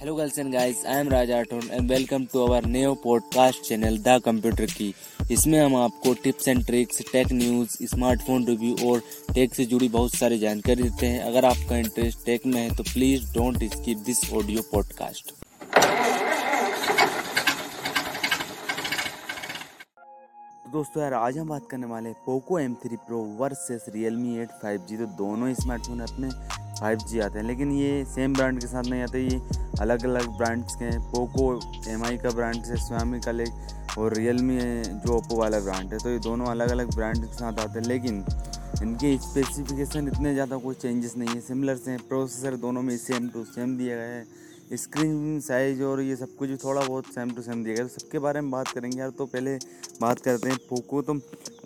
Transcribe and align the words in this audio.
Hello 0.00 0.16
girls 0.16 0.38
and 0.38 0.52
guys, 0.52 0.84
I 0.84 0.94
am 1.00 1.08
Raj 1.08 1.28
Rathod 1.28 1.70
and 1.70 1.88
welcome 1.88 2.26
to 2.28 2.42
our 2.44 2.62
new 2.62 2.94
podcast 3.04 3.66
channel 3.68 3.98
the 4.02 4.20
computer 4.24 4.66
की 4.72 4.88
इसमें 5.32 5.58
हम 5.60 5.76
आपको 5.76 6.12
tips 6.24 6.48
and 6.48 6.64
tricks 6.66 7.02
tech 7.12 7.32
news 7.32 7.76
smartphone 7.90 8.46
review 8.46 8.74
और 8.90 9.02
tech 9.34 9.54
से 9.54 9.64
जुड़ी 9.72 9.88
बहुत 9.88 10.14
सारी 10.14 10.38
जानकारी 10.38 10.82
देते 10.82 11.06
हैं। 11.06 11.20
अगर 11.22 11.44
आपका 11.44 11.76
इंटरेस्ट 11.76 12.24
टेक 12.26 12.46
में 12.46 12.60
है 12.60 12.76
तो 12.76 12.82
please 12.92 13.32
don't 13.34 13.64
skip 13.74 13.98
this 14.06 14.32
audio 14.32 14.62
podcast 14.72 15.32
दोस्तों 20.72 21.02
यार 21.02 21.14
आज 21.14 21.38
हम 21.38 21.48
बात 21.48 21.66
करने 21.70 21.86
वाले 21.86 22.08
हैं 22.08 22.16
Poco 22.26 22.58
M 22.58 22.74
three 22.84 22.96
Pro 23.06 23.18
versus 23.40 23.84
Realme 24.16 24.38
eight 24.42 24.50
five 24.62 24.86
G 24.88 24.96
तो 24.96 25.06
दोनों 25.18 25.52
स्मार्टफ़ोन 25.54 26.00
अपने। 26.00 26.28
फाइव 26.82 26.98
जी 27.08 27.18
आते 27.20 27.38
हैं। 27.38 27.46
लेकिन 27.46 27.72
ये 27.72 28.04
सेम 28.06 28.32
ब्रांड 28.34 28.60
के 28.60 28.66
साथ 28.66 28.84
नहीं 28.84 29.02
आते, 29.02 29.20
ये 29.20 29.40
अलग 29.80 30.04
अलग 30.04 30.28
ब्रांड्स 30.38 30.74
के 30.76 30.84
हैं। 30.84 31.00
पोको 31.10 31.52
एमआई 31.90 32.16
का 32.18 32.30
ब्रांड 32.30 32.64
है 32.66 32.76
स्वामी 32.78 33.20
का 33.20 33.32
लेक 33.32 33.98
और 33.98 34.14
रियल 34.14 34.42
मी 34.42 34.58
जो 34.58 35.16
ओप्पो 35.16 35.36
वाला 35.36 35.60
ब्रांड 35.60 35.92
है। 35.92 35.98
तो 35.98 36.10
ये 36.10 36.18
दोनों 36.20 36.46
अलग 36.48 36.70
अलग 36.70 36.94
ब्रांड 36.94 37.18
के 37.18 37.34
साथ 37.34 37.58
आते 37.60 37.78
हैं। 37.78 37.86
लेकिन 37.86 38.24
इनके 38.82 39.16
स्पेसिफिकेशन 39.20 40.08
इतने 40.08 40.32
ज़्यादा 40.34 40.56
कोई 40.58 40.74
चेंजेस 40.74 41.16
नहीं 41.16 41.28
है। 41.28 41.40
सिमिलर 41.40 41.76
से 41.76 41.96
प्रोसेसर 42.08 42.56
दोनों 42.58 42.82
में 42.82 42.96
सेम 42.98 43.28
टू 43.28 43.44
सेम 43.46 43.76
दिया 43.78 43.96
गया 43.96 44.06
है। 44.06 44.76
स्क्रीन 44.76 45.40
साइज़ 45.40 45.82
और 45.82 46.00
ये 46.00 46.16
सब 46.16 46.34
कुछ 46.36 46.50
थोड़ा 46.64 46.80
बहुत 46.80 47.06
सेम 47.14 47.30
टू 47.30 47.42
सेम 47.42 47.64
दिया 47.64 47.74
गया 47.74 47.84
है। 47.84 47.88
तो 47.88 48.00
सबके 48.00 48.18
बारे 48.18 48.40
में 48.40 48.50
बात 48.50 48.68
करेंगे 48.68 48.98
यार। 48.98 49.10
तो 49.10 49.26
पहले 49.26 49.56
बात 50.00 50.20
करते 50.20 50.48
हैं 50.48 50.58
पोको 50.68 51.02
तो 51.02 51.14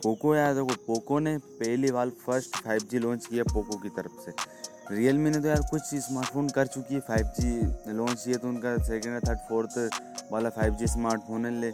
पोको 0.03 0.35
यार, 0.35 0.55
देखो 0.55 0.75
पोको 0.87 1.19
ने 1.19 1.37
पहली 1.39 1.91
बार 1.91 2.11
फ़र्स्ट 2.27 2.57
फाइव 2.57 2.89
लॉन्च 3.03 3.27
किया 3.27 3.45
पोको 3.53 3.79
की 3.79 3.89
तरफ़ 3.91 4.21
से। 4.25 4.33
रियल 4.91 5.19
मी 5.19 5.31
ने 5.31 5.39
तो 5.41 5.49
यार 5.49 5.61
कुछ 5.71 5.83
स्मार्टफ़ोन 5.97 6.49
कर 6.49 6.67
चुकी 6.67 6.95
है 6.95 7.01
फाइव 7.03 7.31
जी 7.39 7.93
लॉन्च 7.93 8.23
किए 8.25 8.35
तो 8.35 8.49
उनका 8.49 8.77
सेकेंड 8.85 9.21
थर्ड 9.29 9.39
फोर्थ 9.49 9.79
वाला 10.33 10.51
फाइव 10.51 10.75
जी 10.75 10.87
स्मार्टफ़ोन 10.87 11.47
है 11.47 11.51
ले। 11.61 11.73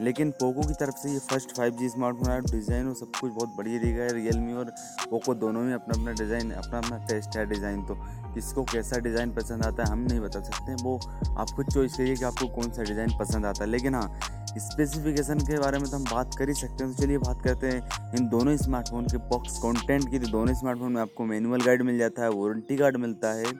लेकिन 0.00 0.30
पोको 0.40 0.66
की 0.68 0.74
तरफ़ 0.74 0.96
से 0.98 1.10
ये 1.10 1.18
फ़र्स्ट 1.30 1.56
फाइव 1.56 1.76
जी 1.78 1.88
स्मार्टफ़ोन 1.88 2.30
है 2.30 2.40
डिज़ाइन 2.42 2.88
और 2.88 2.94
सब 2.94 3.10
कुछ 3.20 3.32
बहुत 3.32 3.56
बढ़िया 3.56 3.80
दिखा 3.80 4.02
है 4.02 4.12
रियल 4.14 4.38
मी 4.40 4.52
और 4.52 4.70
पोको 5.10 5.34
दोनों 5.34 5.60
में 5.62 5.74
अपना 5.74 5.98
अपना 5.98 6.12
डिज़ाइन 6.14 6.50
अपना 6.52 6.78
अपना 6.78 6.98
टेस्ट 7.06 7.36
है 7.36 7.46
डिज़ाइन 7.46 7.84
तो। 7.86 7.94
किसको 8.34 8.62
कैसा 8.64 8.98
डिज़ाइन 9.00 9.30
पसंद 9.32 9.64
आता 9.64 9.84
है, 9.84 9.90
हम 9.90 9.98
नहीं 10.00 10.20
बता 10.20 10.40
सकते। 10.42 10.74
वो 10.82 10.98
आप 11.38 11.50
खुद 11.50 11.72
चॉइस 11.74 11.96
करिए 11.96 12.16
कि 12.16 12.24
आपको 12.24 12.46
कौन 12.54 12.70
सा 12.70 12.82
डिज़ाइन 12.84 13.18
पसंद 13.18 13.46
आता 13.46 13.64
है। 13.64 13.70
लेकिन 13.70 13.94
हाँ 13.94 14.08
स्पेसिफिकेशन 14.56 15.38
के 15.40 15.58
बारे 15.58 15.78
में 15.78 15.88
तो 15.90 15.96
हम 15.96 16.04
बात 16.04 16.34
कर 16.38 16.48
ही 16.48 16.54
सकते 16.54 16.84
हैं। 16.84 16.92
तो 16.92 17.02
चलिए 17.02 17.18
बात 17.20 17.42
करते 17.44 17.66
हैं 17.68 18.12
इन 18.16 18.28
दोनों 18.30 18.56
स्मार्टफ़ोन 18.56 19.04
के 19.06 19.18
बॉक्स 19.28 19.58
कंटेंट 19.58 20.10
की। 20.10 20.18
तो 20.18 20.26
दोनों 20.28 20.54
स्मार्टफ़ोन 20.54 20.92
में 20.92 21.00
आपको 21.02 21.24
मैनुअल 21.26 21.62
गाइड 21.62 21.82
मिल 21.82 21.98
जाता 21.98 22.22
है 22.22 22.30
वारंटी 22.32 22.76
कार्ड 22.76 22.96
मिलता 22.96 23.32
है 23.34 23.52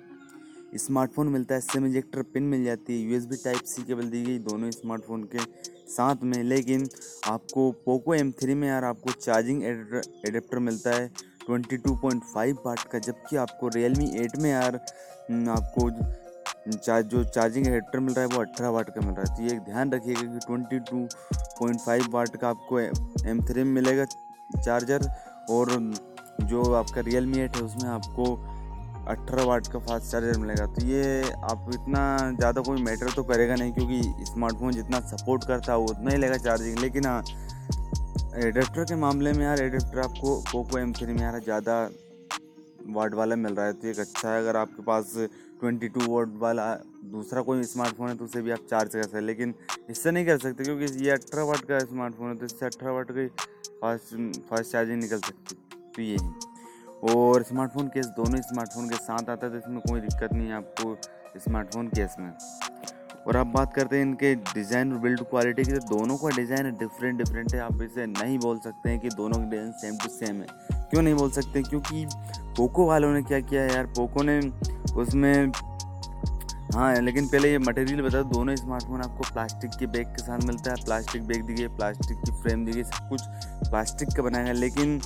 स्मार्टफ़ोन 0.76 1.28
मिलता 1.28 1.54
है 1.54 1.60
सिम 1.60 1.86
इजेक्टर 1.86 2.22
पिन 2.32 2.42
मिल 2.44 2.64
जाती 2.64 2.92
है 2.92 3.10
यूएसबी 3.10 3.36
टाइप 3.44 3.64
सी 3.66 3.82
केबल 3.82 4.08
दी 4.10 4.22
गई 4.24 4.38
दोनों 4.40 4.70
स्मार्टफ़ोन 4.72 5.22
के 5.34 5.44
साथ 5.90 6.22
में। 6.22 6.42
लेकिन 6.44 6.88
आपको 7.28 7.70
पोको 7.84 8.14
एम 8.14 8.30
थ्री 8.32 8.54
में 8.54 8.66
यार 8.68 8.84
आपको 8.84 9.12
चार्जिंग 9.12 9.62
एडेप्टर 9.64 10.58
मिलता 10.60 10.90
है। 10.92 11.10
Twenty 11.46 11.76
two 11.78 11.94
point 11.96 12.22
five 12.24 12.58
watt 12.66 12.82
का, 12.82 12.98
जबकि 13.00 13.36
आपको 13.36 13.68
रियल 13.68 13.94
मी 13.94 14.10
एट 14.16 14.36
में 14.36 14.50
यार 14.50 14.74
आपको 15.50 15.90
चार्ज 16.68 17.06
जो 17.06 17.22
चार्जिंग 17.26 17.66
एडेप्टर 17.66 18.00
मिल 18.00 18.14
रहा 18.14 18.24
है 18.24 18.34
वो 18.34 18.40
अट्ठारह 18.40 18.70
वाट 18.70 18.90
का 18.90 19.00
मिल 19.00 19.14
रहा 19.14 19.20
है। 19.22 19.36
तो 19.36 19.42
ये 19.44 19.58
ध्यान 19.64 19.92
रखिएगा 19.92 20.22
कि 20.22 20.38
twenty 20.46 20.78
two 20.80 21.06
point 21.60 21.80
five 21.80 22.06
watt 22.12 22.36
का 22.36 22.48
आपको 22.48 22.80
एम 22.80 23.40
थ्री 23.46 23.62
में 23.62 23.72
मिलेगा 23.72 24.04
चार्जर 24.04 25.08
और 25.50 25.70
जो 26.42 26.72
आपका 26.74 27.00
रियल 27.02 27.26
मी 27.26 27.38
एट 27.40 27.56
है 27.56 27.62
उसमें 27.62 27.88
आपको 27.90 28.34
अट्ठारह 29.04 29.44
वाट 29.44 29.66
का 29.66 29.78
फास्ट 29.78 30.10
चार्जर 30.12 30.38
मिलेगा। 30.38 30.66
तो 30.66 30.84
ये 30.86 31.22
आप 31.22 31.66
इतना 31.74 32.02
ज़्यादा 32.32 32.60
कोई 32.62 32.82
मैटर 32.82 33.10
तो 33.12 33.22
करेगा 33.22 33.54
नहीं, 33.54 33.72
क्योंकि 33.72 34.24
स्मार्टफ़ोन 34.26 34.72
जितना 34.72 35.00
सपोर्ट 35.08 35.44
करता 35.48 35.72
है, 35.72 35.78
उतना 35.80 36.10
ही 36.10 36.16
लेगा 36.16 36.36
चार्जिंग 36.38 36.78
लेकिन 36.78 37.06
हाँ 37.06 37.22
एडेप्टर 38.36 38.84
के 38.84 38.94
मामले 38.96 39.32
में 39.32 39.44
यार 39.44 39.60
एडेप्टर 39.62 39.98
आपको 40.00 40.30
पोको 40.50 40.78
एम 40.78 40.92
थ्री 40.92 41.12
में 41.12 41.20
यार 41.20 41.38
ज़्यादा 41.40 41.74
वाट 42.94 43.14
वाला 43.14 43.36
मिल 43.36 43.54
रहा 43.54 43.66
है 43.66 43.72
तो 43.72 43.88
एक 43.88 43.98
अच्छा 43.98 44.30
है। 44.30 44.38
अगर 44.38 44.56
आपके 44.56 44.82
पास 44.82 45.12
ट्वेंटी 45.60 45.88
टू 45.88 46.06
वाट 46.06 46.28
वाला 46.40 46.64
दूसरा 47.12 47.42
कोई 47.42 47.62
स्मार्टफ़ोन 47.64 48.08
है 48.08 48.16
तो 48.16 48.24
उसे 48.24 48.42
भी 48.42 48.50
आप 48.50 48.66
चार्ज 48.70 48.92
कर 48.92 49.02
सकते 49.02 49.16
हैं। 49.16 49.24
लेकिन 49.24 49.54
इससे 49.90 50.10
नहीं 50.10 50.26
कर 50.26 50.38
सकते, 50.38 50.64
क्योंकि 50.64 51.04
ये 51.04 51.10
अठारह 51.10 51.44
वाट 51.44 51.64
का 51.68 51.78
स्मार्टफ़ोन 51.84 52.28
है 52.28 52.36
तो 52.36 52.46
इससे 52.46 52.66
अठारह 52.66 52.92
वाट 52.92 53.12
की 53.12 53.26
फास्ट 53.80 54.42
फास्ट 54.50 54.72
चार्जिंग 54.72 55.00
निकल 55.02 55.20
सकती 55.20 55.56
तो 55.96 56.02
ये 56.02 56.12
यही 56.12 57.14
और 57.14 57.42
स्मार्टफ़ोन 57.44 57.88
केस 57.88 58.06
दोनों 58.16 58.40
स्मार्टफ़ोन 58.42 58.88
के 58.88 58.96
साथ 58.98 59.30
आता 59.30 59.46
है 59.46 59.52
तो 59.52 59.58
इसमें 59.58 59.80
कोई 59.80 60.00
दिक्कत 60.00 60.32
नहीं 60.32 60.48
है 60.48 60.54
आपको 60.54 60.96
स्मार्टफ़ोन 61.38 61.88
केस 61.90 62.16
में। 62.18 62.32
और 63.26 63.36
आप 63.36 63.46
बात 63.48 63.72
करते 63.74 63.96
हैं 63.96 64.02
इनके 64.02 64.34
डिज़ाइन 64.34 64.92
और 64.92 64.98
बिल्ड 65.00 65.20
क्वालिटी 65.24 65.64
की। 65.64 65.72
तो 65.72 65.78
दोनों 65.88 66.16
का 66.16 66.36
डिज़ाइन 66.36 66.70
डिफरेंट 66.78 67.18
डिफरेंट 67.18 67.54
है। 67.54 67.60
आप 67.60 67.82
इसे 67.82 68.06
नहीं 68.08 68.38
बोल 68.38 68.58
सकते 68.60 68.90
हैं 68.90 68.98
कि 69.00 69.08
दोनों 69.10 69.38
का 69.38 69.50
डिज़ाइन 69.50 69.72
सेम 69.74 69.96
टू 69.98 70.08
सेम 70.10 70.40
है। 70.40 70.46
क्यों 70.90 71.02
नहीं 71.02 71.14
बोल 71.14 71.30
सकते? 71.32 71.62
क्योंकि 71.62 72.06
पोको 72.56 72.86
वालों 72.86 73.12
ने 73.12 73.22
क्या 73.22 73.40
किया 73.42 73.62
है 73.62 73.74
यार? 73.74 73.86
पोको 73.96 74.22
ने 74.22 74.40
उसमें 74.96 75.52
हाँ 76.74 76.94
लेकिन 76.96 77.26
पहले 77.28 77.50
ये 77.50 77.58
मटेरियल 77.58 78.00
बता 78.02 78.20
दोनों 78.28 78.54
स्मार्टफ़ोन 78.56 79.00
आपको 79.02 79.32
प्लास्टिक 79.32 79.70
के 79.78 79.86
बैग 79.88 80.06
के 80.06 80.22
साथ 80.22 80.44
मिलता 80.46 80.70
है। 80.70 80.84
प्लास्टिक 80.84 81.26
बैग 81.26 81.42
दी 81.46 81.54
गई 81.54 81.66
प्लास्टिक 81.76 82.18
की 82.20 82.32
फ्रेम 82.42 82.64
दी 82.64 82.72
गई 82.72 82.82
सब 82.84 83.08
कुछ 83.08 83.22
प्लास्टिक 83.68 84.08
का 84.16 84.22
बनाया 84.22 84.44
गया 84.44 84.52
लेकिन 84.54 84.98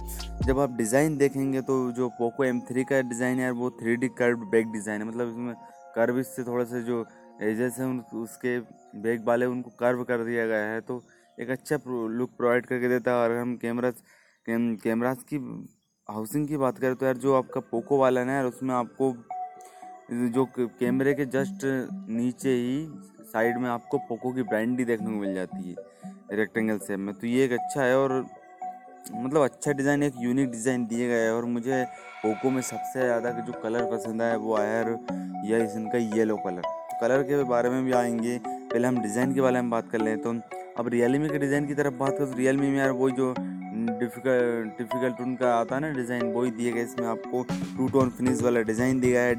जब 0.47 0.59
आप 0.59 0.77
डिज़ाइन 0.77 1.17
देखेंगे 1.19 1.61
तो 1.63 1.77
जो 1.93 2.09
पोको 2.19 2.45
एम 2.45 2.61
थ्री 2.69 2.85
का 2.85 3.01
डिज़ाइन 3.05 3.41
है 3.41 3.51
वो 3.53 3.71
three 3.81 3.97
D 3.97 4.09
curve 4.19 4.45
back 4.47 4.73
design 4.73 5.03
है। 5.03 5.09
मतलब 5.09 5.31
इसमें 5.31 5.55
कर्व 5.95 6.23
से 6.23 6.45
थोड़ा 6.45 6.65
सा 6.65 6.81
जो 6.81 7.05
एजेस 7.41 7.79
हैं 7.79 7.87
उन, 7.87 7.99
उसके 8.15 8.59
बैग 8.99 9.25
वाले 9.27 9.47
उनको 9.47 9.71
कर्व 9.79 10.03
कर 10.05 10.25
दिया 10.25 10.47
गया 10.47 10.65
है 10.67 10.81
तो 10.81 11.03
एक 11.39 11.51
अच्छा 11.51 11.77
लुक 11.87 12.31
प्रोवाइड 12.37 12.67
करके 12.67 12.89
देता 12.89 13.11
है। 13.11 13.17
और 13.19 13.37
हम 13.37 13.57
कैमरा 13.57 13.91
कैमराज 14.47 15.23
की 15.29 15.37
हाउसिंग 16.09 16.47
की 16.49 16.57
बात 16.57 16.79
करें 16.79 16.95
तो 16.95 17.07
यार 17.07 17.17
जो 17.19 17.35
आपका 17.35 17.61
पोको 17.63 17.99
वाला 17.99 18.25
ना 18.25 18.33
यार, 18.33 18.45
उसमें 18.47 18.75
आपको, 18.75 19.13
जो 20.11 20.45
कैमरे 20.57 21.15
के 21.15 21.25
जस्ट 21.27 21.65
नीचे 22.11 22.55
ही 22.55 22.87
साइड 23.25 23.59
में 23.59 23.69
आपको 23.71 23.99
पोको 24.09 24.33
की 24.33 24.43
ब्रांडी 24.45 24.85
देखने 24.85 25.07
को 25.07 25.13
मिल 25.13 25.35
जाती 25.35 25.71
है 25.71 26.37
रेक्टेंगल 26.37 26.79
शेप 26.79 26.99
में। 26.99 27.15
तो 27.15 27.27
ये 27.27 27.45
एक 27.45 27.53
अच्छा 27.53 27.83
है 27.83 27.97
और 27.99 28.25
मतलब 29.13 29.43
अच्छा 29.43 29.73
डिज़ाइन 29.73 30.03
एक 30.03 30.15
यूनिक 30.19 30.51
डिज़ाइन 30.51 30.87
दिए 30.87 31.09
गए 31.09 31.25
है। 31.25 31.33
और 31.33 31.45
मुझे 31.47 31.85
पोको 32.23 32.51
में 32.51 32.61
सबसे 32.63 33.01
ज़्यादा 33.01 33.31
जो 33.41 33.53
कलर 33.63 33.85
पसंद 33.93 34.23
आया 34.23 34.37
वो 34.39 34.57
आया 34.57 34.81
यह 35.47 35.73
इनका 35.77 35.99
येलो 36.17 36.37
कलर 36.47 36.63
कलर 37.01 37.23
के 37.23 37.43
बारे 37.47 37.71
में 37.71 37.85
भी 37.85 37.93
आएँगे। 37.95 38.39
पहले 38.45 38.89
हम 38.89 39.01
डिज़ाइन 39.03 39.35
के 39.35 39.41
बारे 39.41 39.61
में 39.63 39.71
बात 39.71 39.91
कर 39.91 40.01
लें 40.01 40.17
तो 40.19 40.35
अब 40.79 40.89
रियलमी 40.89 41.29
के 41.29 41.39
डिज़ाइन 41.39 41.67
की 41.67 41.75
तरफ़ 41.75 41.95
बात 41.97 42.17
करें 42.19 42.31
तो 42.31 42.37
रियलमी 42.39 42.69
में 42.69 42.79
यार 42.79 42.91
वही 42.93 43.13
जो 43.15 43.35
डिफ़िकल्ट 43.91 44.79
डिफ़िकल्ट 44.79 45.21
उनका 45.21 45.55
आता 45.55 45.75
है 45.75 45.81
ना 45.81 45.91
डिज़ाइन, 45.93 46.23
वही 46.25 46.51
दिया 46.51 46.73
गया 46.75 46.83
इसमें 46.85 47.07
आपको 47.09 47.43
टू 47.77 47.89
टोन 47.89 48.11
फिनिश 48.11 48.43
वाला 48.43 48.61
डिज़ाइन 48.63 49.01
दिया 49.01 49.21
है। 49.23 49.35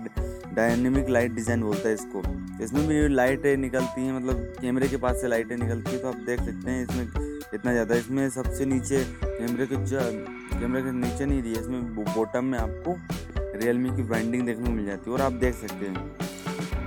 डायनेमिक 0.56 1.10
लाइट 1.10 1.32
डिज़ाइन 1.34 1.62
बोलता 1.62 1.88
है 1.88 1.94
इसको। 1.94 2.22
इसमें 2.64 2.88
भी 2.88 3.08
लाइटें 3.08 3.56
निकलती 3.58 4.06
हैं 4.06 4.14
मतलब 4.14 4.54
कैमरे 4.62 4.88
के 4.88 4.98
पास 4.98 5.22
से 5.22 5.28
लाइटें 5.28 5.56
निकलती 5.58 5.92
हैं 5.92 6.02
तो 6.02 6.08
आप 6.08 6.16
देख 6.28 6.40
सकते 6.40 6.72
हैं 6.72 6.84
इसमें 6.84 7.04
इतना 7.54 7.72
ज़्यादा। 7.72 7.96
इसमें 7.96 8.30
सबसे 8.30 8.66
नीचे 8.66 9.04
कैमरे 9.24 9.66
के 9.66 9.76
कैमरे 10.60 10.82
के 10.82 10.92
नीचे 10.94 11.26
नहीं 11.26 11.42
दिए, 11.42 11.54
इसमें 11.54 11.96
बॉटम 11.96 12.46
में 12.46 12.58
आपको 12.60 12.96
रियलमी 13.60 13.96
की 13.96 14.04
ब्रांडिंग 14.04 14.46
देखने 14.46 14.66
को 14.66 14.72
मिल 14.72 14.86
जाती 14.86 15.10
है 15.10 15.18
और 15.18 15.22
आप 15.22 15.34
देख 15.42 15.56
सकते 15.56 15.86
हैं। 15.86 16.39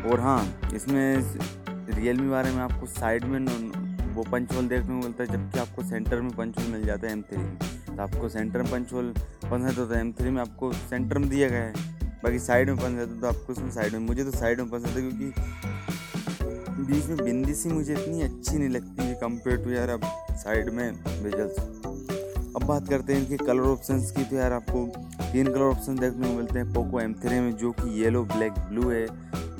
और 0.02 0.20
हाँ 0.20 0.70
इसमें 0.74 1.16
रियल 1.94 2.20
मी 2.20 2.28
बारे 2.30 2.50
में 2.50 2.62
आपको 2.62 2.86
साइड 2.88 3.24
में 3.24 3.38
वो 4.14 4.22
पंच 4.22 4.54
होल 4.54 4.66
देखने 4.68 4.86
को 4.86 4.94
मिलता 4.94 5.22
है, 5.22 5.28
जबकि 5.28 5.58
आपको 5.58 5.82
सेंटर 5.82 6.20
में 6.20 6.30
पंच 6.30 6.58
होल 6.58 6.66
मिल 6.72 6.84
जाता 6.86 7.06
है 7.06 7.12
एम 7.12 7.22
थ्री 7.22 7.38
में 7.38 7.56
तो 7.86 8.02
आपको 8.02 8.28
सेंटर 8.28 8.62
में 8.62 8.70
पंच 8.72 8.92
होल 8.92 9.12
पसंद 9.44 9.78
होता 9.78 9.94
है 9.94 10.00
एम 10.00 10.12
थ्री 10.12 10.30
में 10.30 10.40
आपको 10.42 10.72
सेंटर 10.72 11.18
में 11.18 11.28
दिया 11.28 11.48
गया 11.48 11.62
है। 11.62 11.72
बाकी 12.24 12.38
साइड 12.38 12.70
में 12.70 12.78
पसंद 12.78 12.98
है 12.98 13.20
तो 13.20 13.26
आपको 13.26 13.52
उसमें 13.52 13.70
साइड 13.70 13.92
में, 13.92 14.00
मुझे 14.00 14.24
तो 14.24 14.30
साइड 14.30 14.60
में 14.60 14.70
पसंद 14.70 14.96
है, 14.96 15.02
क्योंकि 15.02 15.32
बीच 16.84 17.06
में 17.06 17.24
बिंदी 17.24 17.54
सी 17.54 17.68
मुझे 17.68 17.92
इतनी 17.92 18.22
अच्छी 18.22 18.58
नहीं 18.58 18.68
लगती 18.68 19.04
है 19.04 19.14
कंपेयर 19.14 19.64
टू 19.64 19.70
यार 19.70 19.88
अब 19.90 20.04
साइड 20.36 20.70
में 20.70 20.90
विजल्स 21.22 21.58
अब 22.56 22.64
बात 22.64 22.88
करते 22.88 23.12
हैं 23.12 23.20
इनके 23.20 23.36
कलर 23.36 23.62
ऑप्शंस 23.62 24.10
की 24.10 24.24
तो 24.24 24.36
यार 24.36 24.52
आपको 24.52 24.86
तीन 25.22 25.46
कलर 25.46 25.62
ऑप्शन 25.62 25.98
देखने 25.98 26.28
को 26.28 26.34
मिलते 26.34 26.58
हैं 26.58 26.72
पोको 26.72 27.00
एम 27.00 27.14
थ्री 27.22 27.40
में, 27.40 27.52
जो 27.52 27.70
कि 27.72 28.02
येलो 28.02 28.24
ब्लैक 28.26 28.58
ब्लू 28.68 28.88
है। 28.90 29.06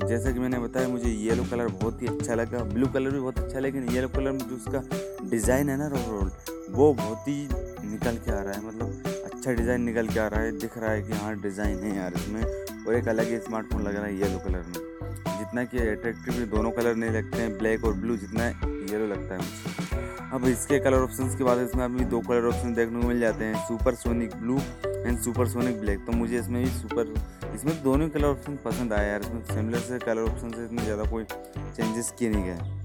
जैसा 0.07 0.31
कि 0.31 0.39
मैंने 0.39 0.59
बताया, 0.59 0.87
मुझे 0.87 1.09
येलो 1.09 1.43
कलर 1.51 1.67
बहुत 1.73 2.01
ही 2.01 2.07
अच्छा 2.07 2.35
लगा। 2.35 2.63
ब्लू 2.65 2.87
कलर 2.93 3.11
भी 3.11 3.19
बहुत 3.19 3.39
अच्छा 3.39 3.59
लेकिन 3.59 3.89
येलो 3.89 4.07
कलर 4.09 4.31
में 4.31 4.39
जो 4.39 4.55
उसका 4.55 4.83
डिज़ाइन 5.29 5.69
है 5.69 5.77
ना 5.77 5.85
ओवरऑल 5.87 6.31
वो 6.71 6.93
बहुत 6.93 7.27
ही 7.27 7.47
निकल 7.83 8.17
के 8.17 8.31
आ 8.31 8.41
रहा 8.41 8.53
है। 8.53 8.65
मतलब 8.67 9.03
अच्छा 9.25 9.51
डिज़ाइन 9.51 9.81
निकल 9.81 10.07
के 10.07 10.19
आ 10.19 10.27
रहा 10.27 10.41
है। 10.41 10.51
दिख 10.59 10.77
रहा 10.77 10.91
है 10.91 11.01
कि 11.01 11.13
हाँ 11.13 11.35
डिज़ाइन 11.41 11.77
है 11.79 11.95
यार 11.97 12.13
इसमें। 12.15 12.43
और 12.43 12.95
एक 12.95 13.07
अलग 13.07 13.29
ही 13.31 13.37
स्मार्टफ़ोन 13.39 13.83
लग 13.83 13.95
रहा 13.95 14.05
है 14.05 14.19
येलो 14.19 14.39
कलर 14.39 14.63
में। 14.67 15.37
जितना 15.37 15.63
कि 15.65 15.87
अट्रैक्टिव 15.87 16.45
दोनों 16.47 16.71
कलर 16.71 16.95
नहीं 16.95 17.11
लगते 17.11 17.41
हैं। 17.41 17.57
ब्लैक 17.57 17.85
और 17.85 17.93
ब्लू 17.95 18.17
जितना 18.17 18.47
येलो 18.47 19.07
लगता 19.07 19.35
है 19.35 19.39
मुझे। 19.39 20.31
अब 20.33 20.45
इसके 20.47 20.79
कलर 20.79 21.03
ऑप्शन 21.03 21.37
की 21.37 21.43
बात 21.43 21.57
है 21.57 21.65
इसमें 21.65 21.83
अभी 21.85 22.05
दो 22.05 22.19
कलर 22.21 22.47
ऑप्शन 22.47 22.73
देखने 22.73 23.01
को 23.01 23.07
मिल 23.07 23.19
जाते 23.19 23.45
हैं। 23.45 23.65
Super 23.67 23.95
sonic 23.95 24.35
blue 24.35 24.57
and 25.05 25.17
super 25.19 25.47
sonic 25.47 25.79
black 25.79 26.05
तो 26.05 26.11
मुझे 26.13 26.37
इसमें 26.39 26.63
भी 26.63 26.69
सुपर, 26.71 27.13
इसमें 27.55 27.81
दोनों 27.83 28.09
कलर 28.09 28.25
ऑप्शन 28.25 28.57
पसंद 28.65 28.93
आया 28.93 29.07
यार, 29.07 29.21
इसमें 29.21 29.43
सिमिलर 29.45 29.79
से 29.79 29.99
कलर 29.99 30.21
ऑप्शन 30.23 30.51
से 30.51 30.65
इतने 30.65 30.83
ज़्यादा 30.83 31.03
कोई 31.11 31.23
चेंजेस 31.23 32.13
किए 32.19 32.29
नहीं 32.29 32.43
गए। 32.45 32.81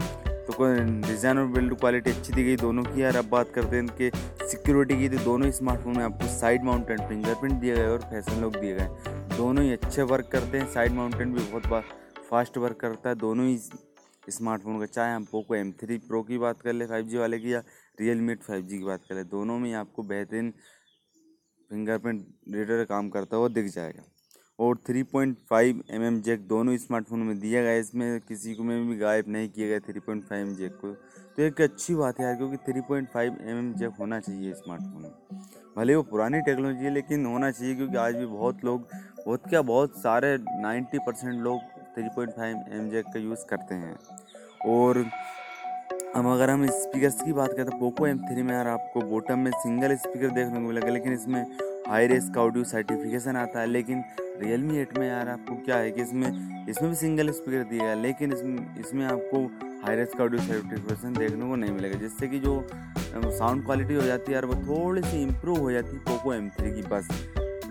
तो 0.47 0.53
कोई 0.55 0.79
डिज़ाइन 1.03 1.39
और 1.39 1.47
बिल्ड 1.49 1.75
क्वालिटी 1.81 2.11
अच्छी 2.11 2.33
दी 2.33 2.45
गई 2.45 2.57
दोनों 2.57 2.83
की 2.85 3.03
यार, 3.03 3.17
अब 3.17 3.29
बात 3.31 3.51
करते 3.55 3.77
हैं 3.77 3.83
इनके 3.83 4.11
सिक्योरिटी 4.47 4.99
की 4.99 5.09
तो 5.09 5.25
दोनों 5.25 5.51
स्मार्टफ़ोन 5.53 5.97
में 5.97 6.05
आपको 6.05 6.27
साइड 6.31 6.65
माउंटेड 6.65 7.01
फिंगरप्रिंट 7.09 7.55
दिए 7.55 7.75
गए 7.77 7.89
और 7.89 8.03
फ़ैशन 8.11 8.41
लुक 8.43 8.57
दिए 8.57 8.75
गए। 8.75 9.37
दोनों 9.37 9.65
ही 9.65 9.73
अच्छे 9.73 10.03
वर्क 10.05 10.29
करते 10.33 10.59
हैं 10.59 10.73
साइड 10.73 10.93
माउंटेड 10.93 11.29
भी 11.29 11.43
बहुत 11.53 11.85
फास्ट 12.31 12.57
वर्क 12.59 12.77
करता 12.81 13.09
है, 13.09 13.15
दोनों 13.17 13.47
ही 13.47 13.59
स्मार्टफ़ोन 14.29 14.79
का, 14.81 14.87
चाहे 14.87 15.15
हम 15.15 15.25
पोको 15.25 15.55
एम 15.55 15.71
थ्री 15.81 15.97
प्रो 15.99 16.23
की 16.23 16.39
बात 16.39 16.61
कर 16.63 16.73
ले 16.73 16.87
फाइव 16.87 17.07
जी 17.09 17.19
वाले 17.19 17.39
की 17.39 17.53
या 17.53 17.63
रियल 17.99 18.21
मी 18.21 18.35
फाइव 18.37 18.63
जी 18.63 18.79
की 18.79 18.85
बात 18.85 19.05
कर 19.09 19.15
ले, 19.15 19.25
दोनों 19.27 19.59
में 19.59 19.73
आपको 19.75 20.03
बेहतरीन 20.05 20.53
फिंगरप्रिंट 21.71 22.25
रीडर 22.55 22.85
काम 22.85 23.09
करता 23.09 23.37
हुआ 23.37 23.49
दिख 23.49 23.67
जाएगा। 23.67 24.03
और 24.59 24.77
3.5 24.87 25.05
पॉइंट 25.51 25.83
mm 25.95 26.21
जैक 26.23 26.47
दोनों 26.49 26.77
स्मार्टफ़ोन 26.77 27.21
में 27.21 27.39
दिया 27.41 27.63
गया 27.63 27.73
इसमें 27.73 28.21
किसी 28.21 28.55
को 28.55 28.63
में 28.63 28.89
भी 28.89 28.97
गायब 28.97 29.25
नहीं 29.29 29.49
किया 29.49 29.69
गया 29.69 29.79
3.5 29.79 30.01
पॉइंट 30.07 30.25
फाइव 30.25 30.55
जैक 30.55 30.73
को। 30.73 30.93
तो 31.37 31.43
एक 31.43 31.61
अच्छी 31.61 31.95
बात 31.95 32.21
है 32.21 32.27
यार, 32.27 32.35
क्योंकि 32.35 32.57
3.5 32.57 32.83
पॉइंट 32.89 33.09
फाइव 33.09 33.33
mm 33.33 33.79
जैक 33.79 33.93
होना 34.01 34.21
चाहिए 34.21 34.55
स्मार्टफ़ोन 34.55 35.03
में। 35.03 35.41
भले 35.77 35.95
वो 35.95 36.03
पुरानी 36.03 36.41
टेक्नोलॉजी 36.41 36.85
है, 36.85 36.91
लेकिन 36.91 37.27
होना 37.27 37.51
चाहिए, 37.51 37.75
क्योंकि 37.75 37.97
आज 37.97 38.15
भी 38.15 38.27
बहुत 38.27 38.65
लोग, 38.65 38.89
बहुत 39.27 39.49
क्या, 39.49 39.63
बहुत 39.63 39.99
सारे 39.99 40.37
90 40.39 40.99
परसेंट 40.99 41.41
लोग 41.43 41.61
3.5 41.95 42.15
पॉइंट 42.17 42.33
फाइव 42.33 42.65
एम 42.73 42.91
जैक 42.91 43.05
का 43.05 43.21
यूज़ 43.21 43.45
करते 43.47 43.75
हैं। 43.75 43.97
और 44.67 45.05
अब 46.17 46.27
अगर 46.27 46.51
हम 46.51 46.67
स्पीकर्स 46.67 47.21
की 47.23 47.33
बात 47.33 47.53
करें 47.53 47.65
तो 47.65 47.77
पोको 47.79 48.07
एम 48.07 48.19
थ्री 48.19 48.43
में 48.43 48.53
यार 48.55 48.69
आपको 48.69 49.01
बॉटम 49.09 49.39
में 49.39 49.51
सिंगल 49.53 49.95
स्पीकर 49.97 50.29
देखने 50.29 50.53
को 50.53 50.61
मिलेगा, 50.61 50.89
लेकिन 50.89 51.13
इसमें 51.13 51.41
हाई 51.89 52.07
रेस 52.07 52.31
का 52.35 52.41
ऑडियो 52.43 52.65
सर्टिफिकेशन 52.65 53.37
आता 53.37 53.61
है, 53.61 53.67
लेकिन 53.67 54.03
रियल 54.41 54.63
मी 54.63 54.79
एट 54.79 54.97
में 54.99 55.07
यार 55.09 55.29
आपको 55.29 55.55
क्या 55.65 55.77
है 55.77 55.91
कि 55.91 56.03
इसमें 56.03 56.67
इसमें 56.69 56.91
भी 56.91 56.97
सिंगल 56.97 57.31
स्पीकर 57.31 57.65
दिया 57.65 57.85
गया 57.85 57.95
लेकिन 57.95 58.33
इसमें 58.33 58.81
इसमें 58.81 59.05
आपको 59.07 59.45
हाई 59.85 59.97
रेस 59.97 60.13
का 60.19 60.25
ऑडियो 60.25 60.43
सर्टिफिकेशन 60.43 61.13
देखने 61.15 61.49
को 61.49 61.57
नहीं 61.57 61.73
मिलेगा, 61.73 61.99
जिससे 61.99 62.29
कि 62.29 62.39
जो 62.39 62.67
साउंड 62.71 63.65
क्वालिटी 63.65 63.95
हो 63.95 64.03
जाती 64.03 64.33
है 64.33 64.35
यार 64.35 64.45
वो 64.47 64.55
थोड़ी 64.63 65.03
सी 65.03 65.23
इम्प्रूव 65.23 65.59
हो 65.59 65.73
जाती 65.73 65.97
है 65.97 65.99
पोको 66.05 66.35
एम 66.35 66.49
थ्री 66.51 66.71
की, 66.73 66.83
बस। 66.85 67.09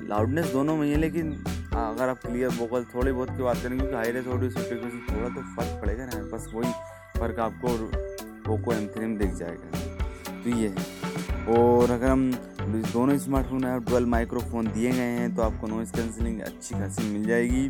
लाउडनेस 0.10 0.52
दोनों 0.52 0.76
में 0.78 0.90
है 0.90 0.98
लेकिन 0.98 1.32
अगर 1.76 2.10
आप 2.10 2.20
क्लियर 2.26 2.50
वोकल 2.60 2.86
थोड़े 2.94 3.12
बहुत 3.12 3.30
की 3.30 3.44
बात 3.44 3.58
करेंगे, 3.58 3.78
क्योंकि 3.78 3.96
हाई 3.96 4.12
रेस 4.12 4.28
ऑडियो 4.28 4.50
सर्टिफिकेशन 4.52 5.16
थोड़ा 5.16 5.30
तो 5.30 5.42
फ़र्क 5.56 5.82
पड़ेगा 5.82 6.06
ना 6.06 6.24
बस 6.34 6.52
वही 6.54 6.72
फ़र्क 7.20 7.40
आपको 7.40 8.16
पोको 8.48 8.74
एम 8.74 8.88
थ्री 8.88 9.06
में 9.06 9.18
दिख 9.18 9.34
जाएगा। 9.36 10.42
तो 10.44 10.50
ये 10.50 10.68
है। 10.68 11.56
और 11.56 11.92
अगर 11.92 12.08
हम 12.08 12.32
दोनों 12.68 13.18
स्मार्टफ़ोन 13.18 13.64
है 13.64 13.80
ट्वेल 13.86 14.06
माइक्रोफोन 14.06 14.68
दिए 14.68 14.92
गए 14.92 15.16
हैं 15.18 15.34
तो 15.36 15.42
आपको 15.42 15.68
नॉइस 15.68 15.92
कैंसिलिंग 15.92 16.42
अच्छी 16.42 16.76
खासी 16.76 17.10
मिल 17.10 17.28
जाएगी। 17.28 17.70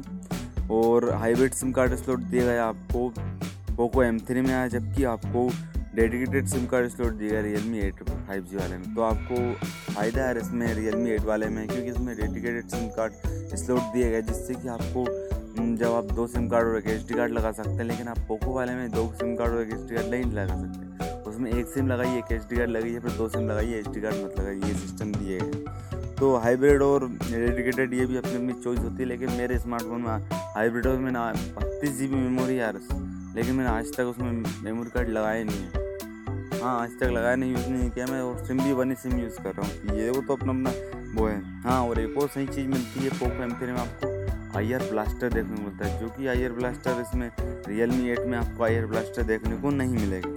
और 0.71 1.09
हाइब्रिड 1.15 1.53
सिम 1.53 1.71
कार्ड 1.71 1.95
स्लॉट 1.95 2.19
दिया 2.21 2.45
गया 2.45 2.65
आपको। 2.65 3.09
पोको 3.75 4.03
एम 4.03 4.19
थ्री 4.19 4.41
में 4.41 4.53
आया, 4.53 4.67
जबकि 4.67 5.03
आपको 5.05 5.49
डेडिकेटेड 5.95 6.47
सिम 6.47 6.65
कार्ड 6.65 6.89
स्लॉट 6.89 7.13
दिया 7.13 7.31
गया 7.31 7.41
real 7.41 7.63
me 7.63 7.79
eight 7.79 8.03
five 8.03 8.43
G 8.43 8.55
वाले 8.55 8.77
में। 8.77 8.93
तो 8.95 9.01
आपको 9.01 9.35
फ़ायदा 9.93 10.23
है 10.23 10.37
इसमें 10.37 10.73
रियल 10.75 10.95
मी 10.95 11.11
एट 11.11 11.21
वाले 11.21 11.47
में, 11.47 11.67
क्योंकि 11.67 11.89
इसमें 11.91 12.15
डेडिकेटेड 12.17 12.67
सिम 12.67 12.87
कार्ड 12.97 13.55
स्लॉट 13.55 13.93
दिया 13.93 14.09
गया, 14.09 14.19
जिससे 14.21 14.53
कि 14.53 14.67
आपको 14.67 15.05
जब 15.57 15.93
आप 15.93 16.11
दो 16.15 16.25
सिम 16.27 16.47
कार्ड 16.49 16.67
और 16.67 16.77
एक 16.77 16.87
एच 16.87 17.11
कार्ड 17.11 17.31
लगा 17.33 17.51
सकते 17.51 17.69
हैं, 17.71 17.83
लेकिन 17.83 18.07
आप 18.07 18.17
पोको 18.27 18.53
वाले 18.53 18.73
में 18.73 18.89
दो 18.91 19.05
सिम 19.13 19.35
कार्ड 19.35 19.53
और 19.53 19.61
एक 19.61 19.73
एच 19.73 19.91
कार्ड 19.91 20.09
नहीं 20.11 20.31
लगा 20.33 20.55
सकते। 20.55 21.29
उसमें 21.29 21.51
एक 21.51 21.67
सिम 21.67 21.87
लगाइए, 21.87 22.17
एक 22.17 22.31
एच 22.31 22.41
डी 22.49 22.55
कार्ड 22.55 22.69
लगाइए 22.69 22.99
फिर 22.99 23.11
दो 23.11 23.27
सिम 23.29 23.47
लगाइए 23.49 23.79
एच 23.79 23.87
कार्ड 23.87 24.15
मत 24.15 24.39
लगाइए, 24.39 24.61
ये 24.63 24.73
सिस्टम 24.75 25.11
दिए 25.13 25.39
गए 25.39 26.15
तो 26.15 26.35
हाइब्रिड 26.37 26.81
और 26.81 27.07
डेडिकेटेड 27.07 27.93
ये 27.93 28.05
भी 28.05 28.17
अपनी 28.17 28.35
अपनी 28.35 28.53
चॉइस 28.53 28.79
होती 28.79 29.03
है, 29.03 29.05
लेकिन 29.05 29.31
मेरे 29.31 29.59
स्मार्टफ़ोन 29.59 30.01
में 30.01 30.29
हाइब्रिड 30.55 30.87
में 30.99 31.11
ना 31.11 31.31
बत्तीस 31.31 31.97
जी 31.97 32.07
बी 32.07 32.15
मेमोरी 32.15 32.59
यार, 32.59 32.79
लेकिन 33.35 33.55
मैंने 33.55 33.69
आज 33.69 33.95
तक 33.97 34.03
उसमें 34.05 34.31
मेमोरी 34.63 34.89
कार्ड 34.89 35.09
लगाया 35.09 35.43
नहीं 35.43 35.59
है। 35.59 35.85
हाँ 36.61 36.79
आज 36.81 36.99
तक 36.99 37.05
लगाया 37.05 37.35
नहीं 37.35 37.51
यूज़ 37.51 37.67
नहीं 37.69 37.89
किया 37.89 38.05
मैं, 38.05 38.21
और 38.21 38.45
सिम 38.45 38.63
भी 38.63 38.73
बनी 38.73 38.95
सिम 38.95 39.19
यूज़ 39.19 39.41
कर 39.43 39.53
रहा 39.53 39.67
हूँ। 39.67 39.99
ये 39.99 40.09
वो 40.09 40.21
तो 40.21 40.35
अपना 40.35 40.51
अपना 40.51 41.19
वो 41.19 41.27
है। 41.27 41.41
हाँ 41.61 41.81
और 41.81 41.99
एक 41.99 42.17
और 42.17 42.27
सही 42.27 42.47
चीज़ 42.47 42.67
मिलती 42.67 42.99
है 42.99 43.09
पोको 43.09 43.43
एम 43.43 43.55
में 43.63 43.81
आपको। 43.81 44.16
आई 44.57 44.73
ब्लास्टर 44.81 45.33
देखने 45.33 45.55
को 45.55 45.61
मिलता 45.61 45.85
है 45.85 45.99
जो 45.99 46.09
कि 46.09 46.27
आई 46.27 46.47
ब्लास्टर 46.51 47.01
इसमें 47.01 47.29
रियल 47.67 47.91
मी 47.91 48.09
एट 48.11 48.25
में 48.25 48.37
आपको 48.37 48.63
आई 48.63 48.77
आर 48.77 48.85
ब्लास्टर 48.87 49.23
देखने 49.25 49.57
को 49.57 49.69
नहीं 49.71 49.95
मिलेगा। 49.95 50.29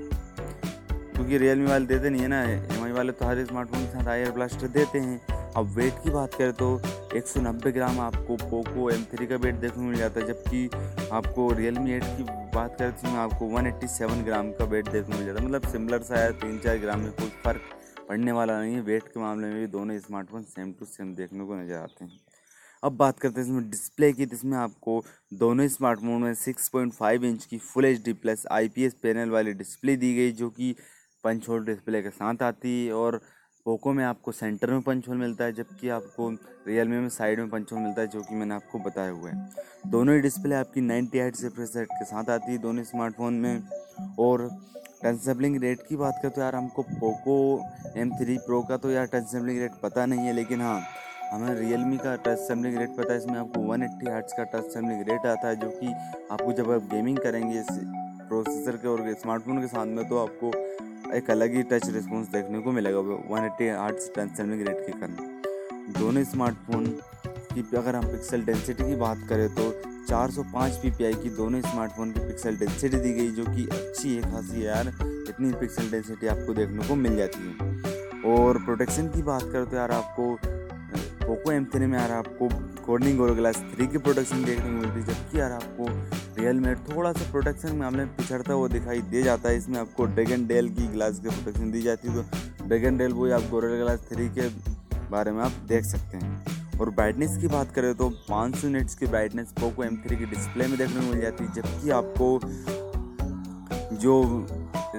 क्योंकि 1.12 1.38
रियल 1.38 1.58
मी 1.58 1.66
वाले 1.66 1.86
देते 1.86 2.10
नहीं 2.10 2.22
है 2.22 2.28
ना 2.28 2.42
एम 2.44 2.84
आई 2.84 2.92
वाले 2.92 3.12
तो 3.12 3.26
हर 3.26 3.44
स्मार्टफ़ोन 3.44 3.82
के 3.82 3.88
साथ 3.88 4.08
आयर 4.08 4.30
ब्लास्टर 4.32 4.68
देते 4.68 4.98
हैं। 4.98 5.20
अब 5.56 5.66
वेट 5.76 5.94
की 6.04 6.10
बात 6.10 6.34
करें 6.34 6.52
तो 6.52 6.68
190 7.16 7.72
ग्राम 7.72 7.98
आपको 8.00 8.36
पोको 8.42 8.90
एम 8.90 9.04
का 9.12 9.36
वेट 9.36 9.54
देखने 9.54 9.70
को 9.74 9.80
मिल 9.80 9.98
जाता 9.98 10.20
है, 10.20 10.26
जबकि 10.26 11.08
आपको 11.12 11.48
मी 11.80 11.92
एट 11.92 12.04
की 12.16 12.22
बात 12.54 12.76
करें 12.78 12.92
तो 12.92 13.16
आपको 13.18 13.48
187 13.50 14.24
ग्राम 14.24 14.50
का 14.52 14.64
वेट 14.66 14.88
देखने 14.88 15.02
को 15.06 15.18
मिल 15.18 15.26
जाता 15.26 15.40
है। 15.40 15.46
मतलब 15.46 15.68
सिमिलर 15.72 16.02
सा 16.02 16.18
है, 16.18 16.32
तीन 16.34 16.58
चार 16.58 16.78
ग्राम 16.78 17.00
में 17.00 17.12
कोई 17.12 17.28
फ़र्क 17.44 17.60
पड़ने 18.08 18.32
वाला 18.32 18.60
नहीं 18.60 18.74
है। 18.74 18.80
वेट 18.82 19.02
के 19.04 19.20
मामले 19.20 19.46
में 19.46 19.60
भी 19.60 19.66
दोनों 19.68 19.98
स्मार्टफ़ोन 20.00 20.42
सेम 20.50 20.72
टू 20.72 20.86
सेम 20.86 21.14
देखने 21.14 21.44
को 21.44 21.54
नज़र 21.56 21.76
आते 21.76 22.04
हैं। 22.04 22.18
अब 22.82 22.96
बात 22.96 23.18
करते 23.18 23.40
हैं 23.40 23.46
इसमें 23.46 23.68
डिस्प्ले 23.70 24.12
की, 24.12 24.26
जिसमें 24.26 24.56
आपको 24.58 25.02
दोनों 25.34 25.66
स्मार्टफ़ोन 25.68 26.22
में 26.22 26.34
6.5 26.34 27.24
इंच 27.24 27.44
की 27.44 27.58
full 27.58 27.84
H 27.84 28.02
D 28.04 28.12
plus 28.14 28.46
IPS 28.52 28.94
panel 29.02 29.30
वाली 29.30 29.52
डिस्प्ले 29.54 29.96
दी 29.96 30.14
गई, 30.14 30.32
जो 30.32 30.48
कि 30.50 30.74
पंच 31.24 31.48
होल 31.48 31.64
डिस्प्ले 31.64 32.02
के 32.02 32.10
साथ 32.10 32.42
आती 32.42 32.86
है 32.86 32.92
और 32.94 33.20
पोको 33.66 33.92
में 33.92 34.04
आपको 34.04 34.32
सेंटर 34.32 34.70
में 34.70 34.80
पंच 34.82 35.08
होल 35.08 35.16
मिलता 35.16 35.44
है, 35.44 35.52
जबकि 35.52 35.88
आपको 35.90 36.28
रियल 36.66 36.88
मी 36.88 37.08
साइड 37.10 37.40
में 37.40 37.50
पंच 37.50 37.72
होल 37.72 37.80
मिलता 37.80 38.00
है, 38.00 38.06
जो 38.06 38.22
कि 38.22 38.34
मैंने 38.34 38.54
आपको 38.54 38.78
बताया 38.78 39.10
हुआ 39.10 39.30
है। 39.30 39.90
दोनों 39.90 40.14
ही 40.14 40.20
डिस्प्ले 40.20 40.54
आपकी 40.54 40.80
नाइन्टी 40.80 41.18
एट 41.18 41.36
से 41.36 41.50
सेट 41.66 41.88
के 41.88 42.04
साथ 42.04 42.30
आती 42.30 42.52
है 42.52 42.58
दोनों 42.58 42.84
स्मार्टफ़ोन 42.84 43.34
में। 43.34 43.62
और 44.18 44.48
टच 45.04 45.20
सेबलिंग 45.20 45.60
रेट 45.62 45.80
की 45.88 45.96
बात 45.96 46.18
करें 46.22 46.32
तो 46.32 46.40
यार, 46.40 46.54
हमको 46.54 46.82
पोको 46.84 47.36
एम 47.96 48.10
थ्री 48.16 48.38
प्रो 48.38 48.62
का 48.62 48.76
तो 48.76 48.90
यार 48.90 49.06
टच 49.14 49.26
सेबलिंग 49.28 49.58
रेट 49.58 49.80
पता 49.82 50.06
नहीं 50.06 50.26
है, 50.26 50.32
लेकिन 50.32 50.60
हाँ 50.60 50.80
हमें 51.32 51.54
रियल 51.54 51.80
मी 51.80 51.96
का 51.96 52.14
टच 52.16 52.38
सेबलिंग 52.38 52.76
रेट 52.78 52.96
पता 52.96 53.12
है, 53.12 53.18
इसमें 53.18 53.38
आपको 53.38 53.60
वन 53.62 53.82
एट्टी 53.82 54.06
हर्ट्स 54.06 54.32
का 54.32 54.44
टच 54.52 54.72
सेबलिंग 54.72 55.02
रेट 55.08 55.26
आता 55.26 55.48
है, 55.48 55.56
जो 55.56 55.68
कि 55.70 55.86
आपको 56.32 56.52
जब 56.52 56.70
आप 56.72 56.88
गेमिंग 56.92 57.18
करेंगे 57.18 57.60
इस 57.60 57.68
प्रोसेसर 58.28 58.76
के 58.76 58.88
और 58.88 59.12
स्मार्टफ़ोन 59.20 59.60
के 59.60 59.66
साथ 59.66 59.86
में 59.88 60.08
तो 60.08 60.18
आपको 60.18 60.50
एक 61.16 61.30
अलग 61.30 61.54
ही 61.54 61.62
टच 61.70 61.88
रिस्पॉन्स 61.90 62.28
देखने 62.28 62.58
को 62.60 62.72
मिलेगा 62.72 62.98
one 63.30 63.44
eighty 63.44 63.68
hertz 63.76 64.10
sampling 64.16 64.66
rate 64.68 64.84
के 64.86 64.92
कारण। 64.94 65.14
दोनों 65.98 66.24
स्मार्टफ़ोन 66.24 66.86
की 67.54 67.64
अगर 67.76 67.96
हम 67.96 68.06
पिक्सल 68.06 68.44
डेंसिटी 68.44 68.84
की 68.84 68.96
बात 68.96 69.26
करें 69.28 69.48
तो 69.54 69.70
405 70.08 70.78
ppi 70.82 71.14
की 71.22 71.30
दोनों 71.36 71.60
स्मार्टफ़ोन 71.62 72.12
की 72.12 72.20
पिक्सल 72.20 72.56
डेंसिटी 72.56 72.96
दी 72.98 73.12
गई, 73.12 73.30
जो 73.30 73.44
कि 73.46 73.68
अच्छी 73.72 74.14
है, 74.14 74.22
खासी 74.22 74.66
यार, 74.66 74.88
इतनी 75.28 75.52
पिक्सल 75.60 75.90
डेंसिटी 75.90 76.26
आपको 76.28 76.54
देखने 76.54 76.88
को 76.88 76.94
मिल 76.96 77.16
जाती 77.16 77.48
है। 77.48 78.32
और 78.32 78.58
प्रोटेक्शन 78.64 79.08
की 79.08 79.22
बात 79.24 79.42
करें 79.52 79.66
तो 79.66 79.76
यार 79.76 79.90
आपको 79.92 80.34
पोको 81.20 81.52
एम 81.52 81.64
थ्री 81.64 81.86
में 81.86 81.98
यार 81.98 82.10
आपको 82.12 82.48
कोडिंग 82.84 83.20
और 83.20 83.34
ग्लास 83.34 83.56
थ्री 83.74 83.86
की 83.86 83.98
प्रोटेक्शन 83.98 84.44
देखने 84.44 84.64
को 84.64 84.70
मिलती 84.70 85.00
है, 85.00 85.06
जबकि 85.06 85.40
यार 85.40 85.52
आपको 85.52 85.86
रियल 86.40 86.60
मेड 86.60 86.78
थोड़ा 86.88 87.12
सा 87.12 87.30
प्रोटेक्शन 87.30 87.76
मामले 87.76 88.04
में 88.04 88.16
पिछड़ता 88.16 88.52
हुआ 88.52 88.68
दिखाई 88.68 89.00
दे 89.10 89.22
जाता 89.22 89.48
है, 89.48 89.56
इसमें 89.56 89.78
आपको 89.80 90.04
ड्रैगन 90.06 90.46
डेल 90.46 90.68
की 90.70 90.86
ग्लास 90.88 91.18
की 91.18 91.28
प्रोटेक्शन 91.28 91.70
दी 91.70 91.82
जाती 91.82 92.08
है 92.08 92.14
तो 92.14 92.66
ड्रैगन 92.66 92.96
डेल 92.98 93.12
वो 93.12 93.30
आप 93.32 93.50
गोरेल 93.50 93.76
ग्लास 93.82 94.06
थ्री 94.12 94.28
के 94.38 94.48
बारे 95.10 95.32
में 95.32 95.42
आप 95.42 95.52
देख 95.68 95.84
सकते 95.84 96.16
हैं। 96.16 96.78
और 96.80 96.90
ब्राइटनेस 96.90 97.36
की 97.38 97.46
बात 97.48 97.72
करें 97.74 97.94
तो 97.94 98.08
500 98.28 98.64
यूनिट्स 98.64 98.94
की 98.94 99.06
ब्राइटनेस 99.06 99.52
पोको 99.60 99.84
एम 99.84 99.96
थ्री 100.04 100.16
की 100.16 100.24
डिस्प्ले 100.26 100.66
में 100.66 100.76
देखने 100.78 101.00
को 101.00 101.12
मिल 101.12 101.20
जाती 101.20 101.44
है, 101.44 101.52
जबकि 101.54 101.90
आपको 101.90 102.40
जो 103.96 104.14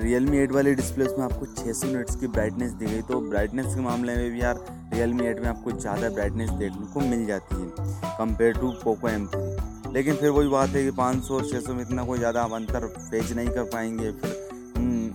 रियल 0.01 0.25
मी 0.25 0.37
एट 0.37 0.51
वाली 0.51 0.73
डिस्प्ले 0.75 1.05
उसमें 1.05 1.23
आपको 1.25 1.45
600 1.45 1.85
यूनिट्स 1.85 2.15
की 2.15 2.27
ब्राइटनेस 2.27 2.71
दी 2.71 2.85
गई 2.85 3.01
तो 3.01 3.19
ब्राइटनेस 3.21 3.73
के 3.75 3.81
मामले 3.81 4.15
में 4.15 4.31
भी 4.31 4.41
यार 4.41 4.63
रियल 4.93 5.13
मी 5.13 5.27
एट 5.27 5.39
में 5.39 5.47
आपको 5.47 5.71
ज़्यादा 5.71 6.09
ब्राइटनेस 6.09 6.49
देखने 6.49 6.87
को 6.93 6.99
मिल 6.99 7.25
जाती 7.25 7.55
है 7.55 8.13
compare 8.17 8.53
to 8.53 8.71
Poco 8.83 9.09
M 9.09 9.27
three 9.27 9.93
लेकिन 9.93 10.15
फिर 10.15 10.29
वही 10.29 10.47
बात 10.47 10.69
है 10.69 10.83
कि 10.83 10.91
500 10.91 11.31
और 11.31 11.49
600 11.49 11.69
में 11.69 11.81
इतना 11.81 12.03
कोई 12.03 12.17
ज़्यादा 12.17 12.43
आप 12.43 12.53
अंतर 12.53 12.87
फेच 12.87 13.31
नहीं 13.31 13.49
कर 13.49 13.63
पाएँगे 13.63 14.11
फिर 14.11 14.39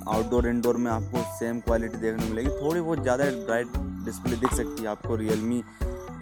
आउटडोर 0.09 0.47
हम्म, 0.47 0.57
इंडोर 0.57 0.77
में 0.77 0.91
आपको 0.91 1.23
सेम 1.39 1.61
क्वालिटी 1.61 1.97
देखने 1.97 2.23
को 2.23 2.29
मिलेगी 2.29 2.51
थोड़ी 2.63 2.81
बहुत 2.81 3.03
ज़्यादा 3.03 3.25
ब्राइट 3.25 3.79
डिस्प्ले 4.05 4.37
दिख 4.37 4.55
सकती 4.55 4.83
है 4.83 4.89
आपको 4.89 5.17
रियल 5.17 5.41
मी 5.41 5.59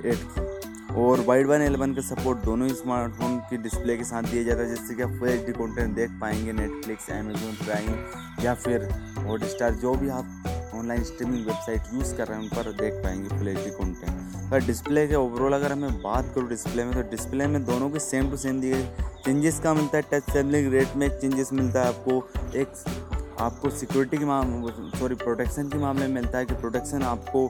एट 0.05 0.19
की। 0.29 0.54
और 0.95 1.21
वाइड 1.21 1.47
वन 1.47 1.63
एलेवन 1.63 1.95
का 1.95 2.03
सपोर्ट 2.03 2.39
दोनों 2.39 2.67
ही 2.69 2.75
स्मार्टफ़ोन 2.75 3.37
की 3.51 3.57
डिस्प्ले 3.57 3.97
के 3.97 4.05
साथ 4.05 4.23
दिया 4.23 4.43
जाता 4.43 4.63
है 4.63 4.69
जिससे 4.69 4.95
कि 4.95 5.03
आप 5.03 5.17
फुल 5.19 5.29
एच 5.29 5.51
कॉन्टेंट 5.51 5.95
देख 5.95 6.11
पाएँगे 6.21 6.53
नेटफ्लिक्स 6.53 7.11
अमेजोन 7.11 7.55
प्राइम 7.65 8.45
या 8.45 8.55
फिर 8.55 8.89
हॉट 9.19 9.45
स्टार 9.45 9.75
जो 9.75 9.95
भी 9.95 10.09
आप 10.09 10.71
ऑनलाइन 10.75 11.03
स्ट्रीमिंग 11.05 11.47
वेबसाइट 11.47 11.95
यूज़ 11.95 12.15
कर 12.17 12.27
रहे 12.27 12.39
हैं 12.39 12.45
उन 12.45 12.57
पर 12.57 12.71
देख 12.73 13.03
पाएँगे 13.05 13.39
फुल 13.39 13.49
एच 13.49 13.75
कॉन्टेंट 13.79 14.51
पर 14.51 14.67
डिस्प्ले 14.67 15.07
के 15.07 15.15
ओवरऑल 15.15 15.53
अगर 15.53 15.73
हमें 15.73 16.03
बात 16.03 16.33
करूँ 16.35 16.49
डिस्प्ले 16.49 16.85
में 16.85 16.95
तो 16.95 17.03
डिस्प्ले 17.11 17.47
में 17.47 17.65
दोनों 17.65 17.91
के 17.91 17.99
सेम 17.99 18.31
टू 18.31 18.37
सेम 18.37 18.61
दिए 18.61 18.83
चेंजेस 19.25 19.61
का 19.61 19.75
मिलता 19.75 19.99
है 19.99 20.05
टच 20.13 20.33
सेमलिंग 20.33 20.73
रेट 20.73 20.97
में 20.97 21.07
एक 21.07 21.21
चेंजेस 21.21 21.53
मिलता 21.53 21.83
है 21.83 21.89
आपको 21.89 22.23
एक 22.57 22.73
आपको 23.41 23.71
सिक्योरिटी 23.71 24.19
के 24.19 24.25
मामले 24.25 24.99
सॉरी 24.99 25.15
प्रोटेक्शन 25.15 25.69
के 25.69 25.79
मामले 25.79 26.07
में 26.07 26.15
मिलता 26.15 26.39
है 26.39 26.47
कि 26.47 26.55
प्रोटेक्शन 26.55 27.03
आपको 27.03 27.49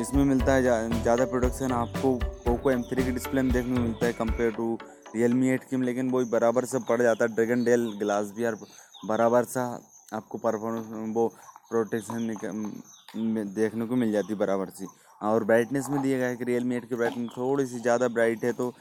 इसमें 0.00 0.24
मिलता 0.24 0.52
है 0.52 0.62
ज़्यादा 0.62 1.14
जा, 1.14 1.24
प्रोटेक्शन 1.24 1.72
आपको 1.72 2.18
पोको 2.68 2.70
एम 2.70 2.82
थ्री 2.84 3.04
की 3.04 3.10
डिस्प्ले 3.12 3.42
में 3.42 3.52
देखने 3.52 3.76
को 3.76 3.82
मिलता 3.82 4.06
है 4.06 4.12
compare 4.12 4.50
to 4.52 4.78
real 5.14 5.34
me 5.34 5.48
eight 5.50 5.62
की, 5.64 5.76
लेकिन 5.78 6.10
वही 6.10 6.24
बराबर 6.30 6.64
से 6.66 6.78
पड़ 6.88 7.00
जाता 7.02 7.24
है। 7.24 7.34
ड्रैगन 7.34 7.64
डेल 7.64 7.86
ग्लास 7.98 8.32
भी 8.36 8.44
यार 8.44 8.56
बराबर 9.06 9.44
सा 9.46 9.62
आपको 10.12 10.38
परफॉर्मेंस 10.38 11.14
वो 11.14 11.26
प्रोटेक्शन 11.70 12.26
देखने 13.54 13.86
को 13.86 13.96
मिल 13.96 14.12
जाती 14.12 14.34
बराबर 14.36 14.70
सी। 14.70 14.86
और 15.20 15.44
ब्राइटनेस 15.44 15.86
में 15.90 16.00
दिया 16.02 16.18
गया 16.18 16.28
है 16.28 16.36
कि 16.36 16.44
रियल 16.44 16.64
मी 16.64 16.76
एट 16.76 16.88
की 16.88 16.94
ब्राइटनेस 16.94 17.30
थोड़ी 17.36 17.66
सी 17.66 17.80
ज़्यादा 17.80 18.08
ब्राइट 18.10 18.44
है 18.44 18.52
तो 18.54 18.72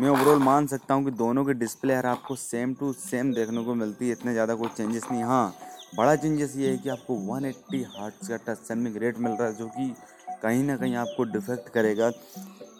मैं 0.00 0.08
ओवरऑल 0.10 0.38
मान 0.42 0.66
सकता 0.66 0.94
हूँ 0.94 1.04
कि 1.04 1.10
दोनों 1.18 1.44
के 1.44 1.54
डिस्प्ले 1.56 1.94
यार 1.94 2.06
आपको 2.08 2.36
सेम 2.38 2.74
टू 2.74 2.92
सेम 2.94 3.32
देखने 3.34 3.64
को 3.64 3.74
मिलती 3.76 4.06
है। 4.06 4.12
इतने 4.12 4.32
ज़्यादा 4.32 4.54
कोई 4.54 4.68
चेंजेस 4.76 5.04
नहीं। 5.10 5.22
हाँ 5.24 5.54
बड़ा 5.96 6.14
चेंजेस 6.16 6.56
ये 6.56 6.70
है 6.70 6.78
कि 6.78 6.88
आपको 6.88 7.14
180 7.28 7.44
एट्टी 7.46 7.82
हार्ट्स 7.90 8.28
का 8.28 8.36
टच 8.46 8.58
सेमिंग 8.68 8.96
रेट 8.96 9.18
मिल 9.18 9.32
रहा 9.32 9.48
है, 9.48 9.54
जो 9.54 9.66
कि 9.68 9.94
कहीं 10.42 10.62
ना 10.64 10.76
कहीं 10.76 10.94
आपको 10.96 11.24
डिफेक्ट 11.32 11.68
करेगा। 11.74 12.10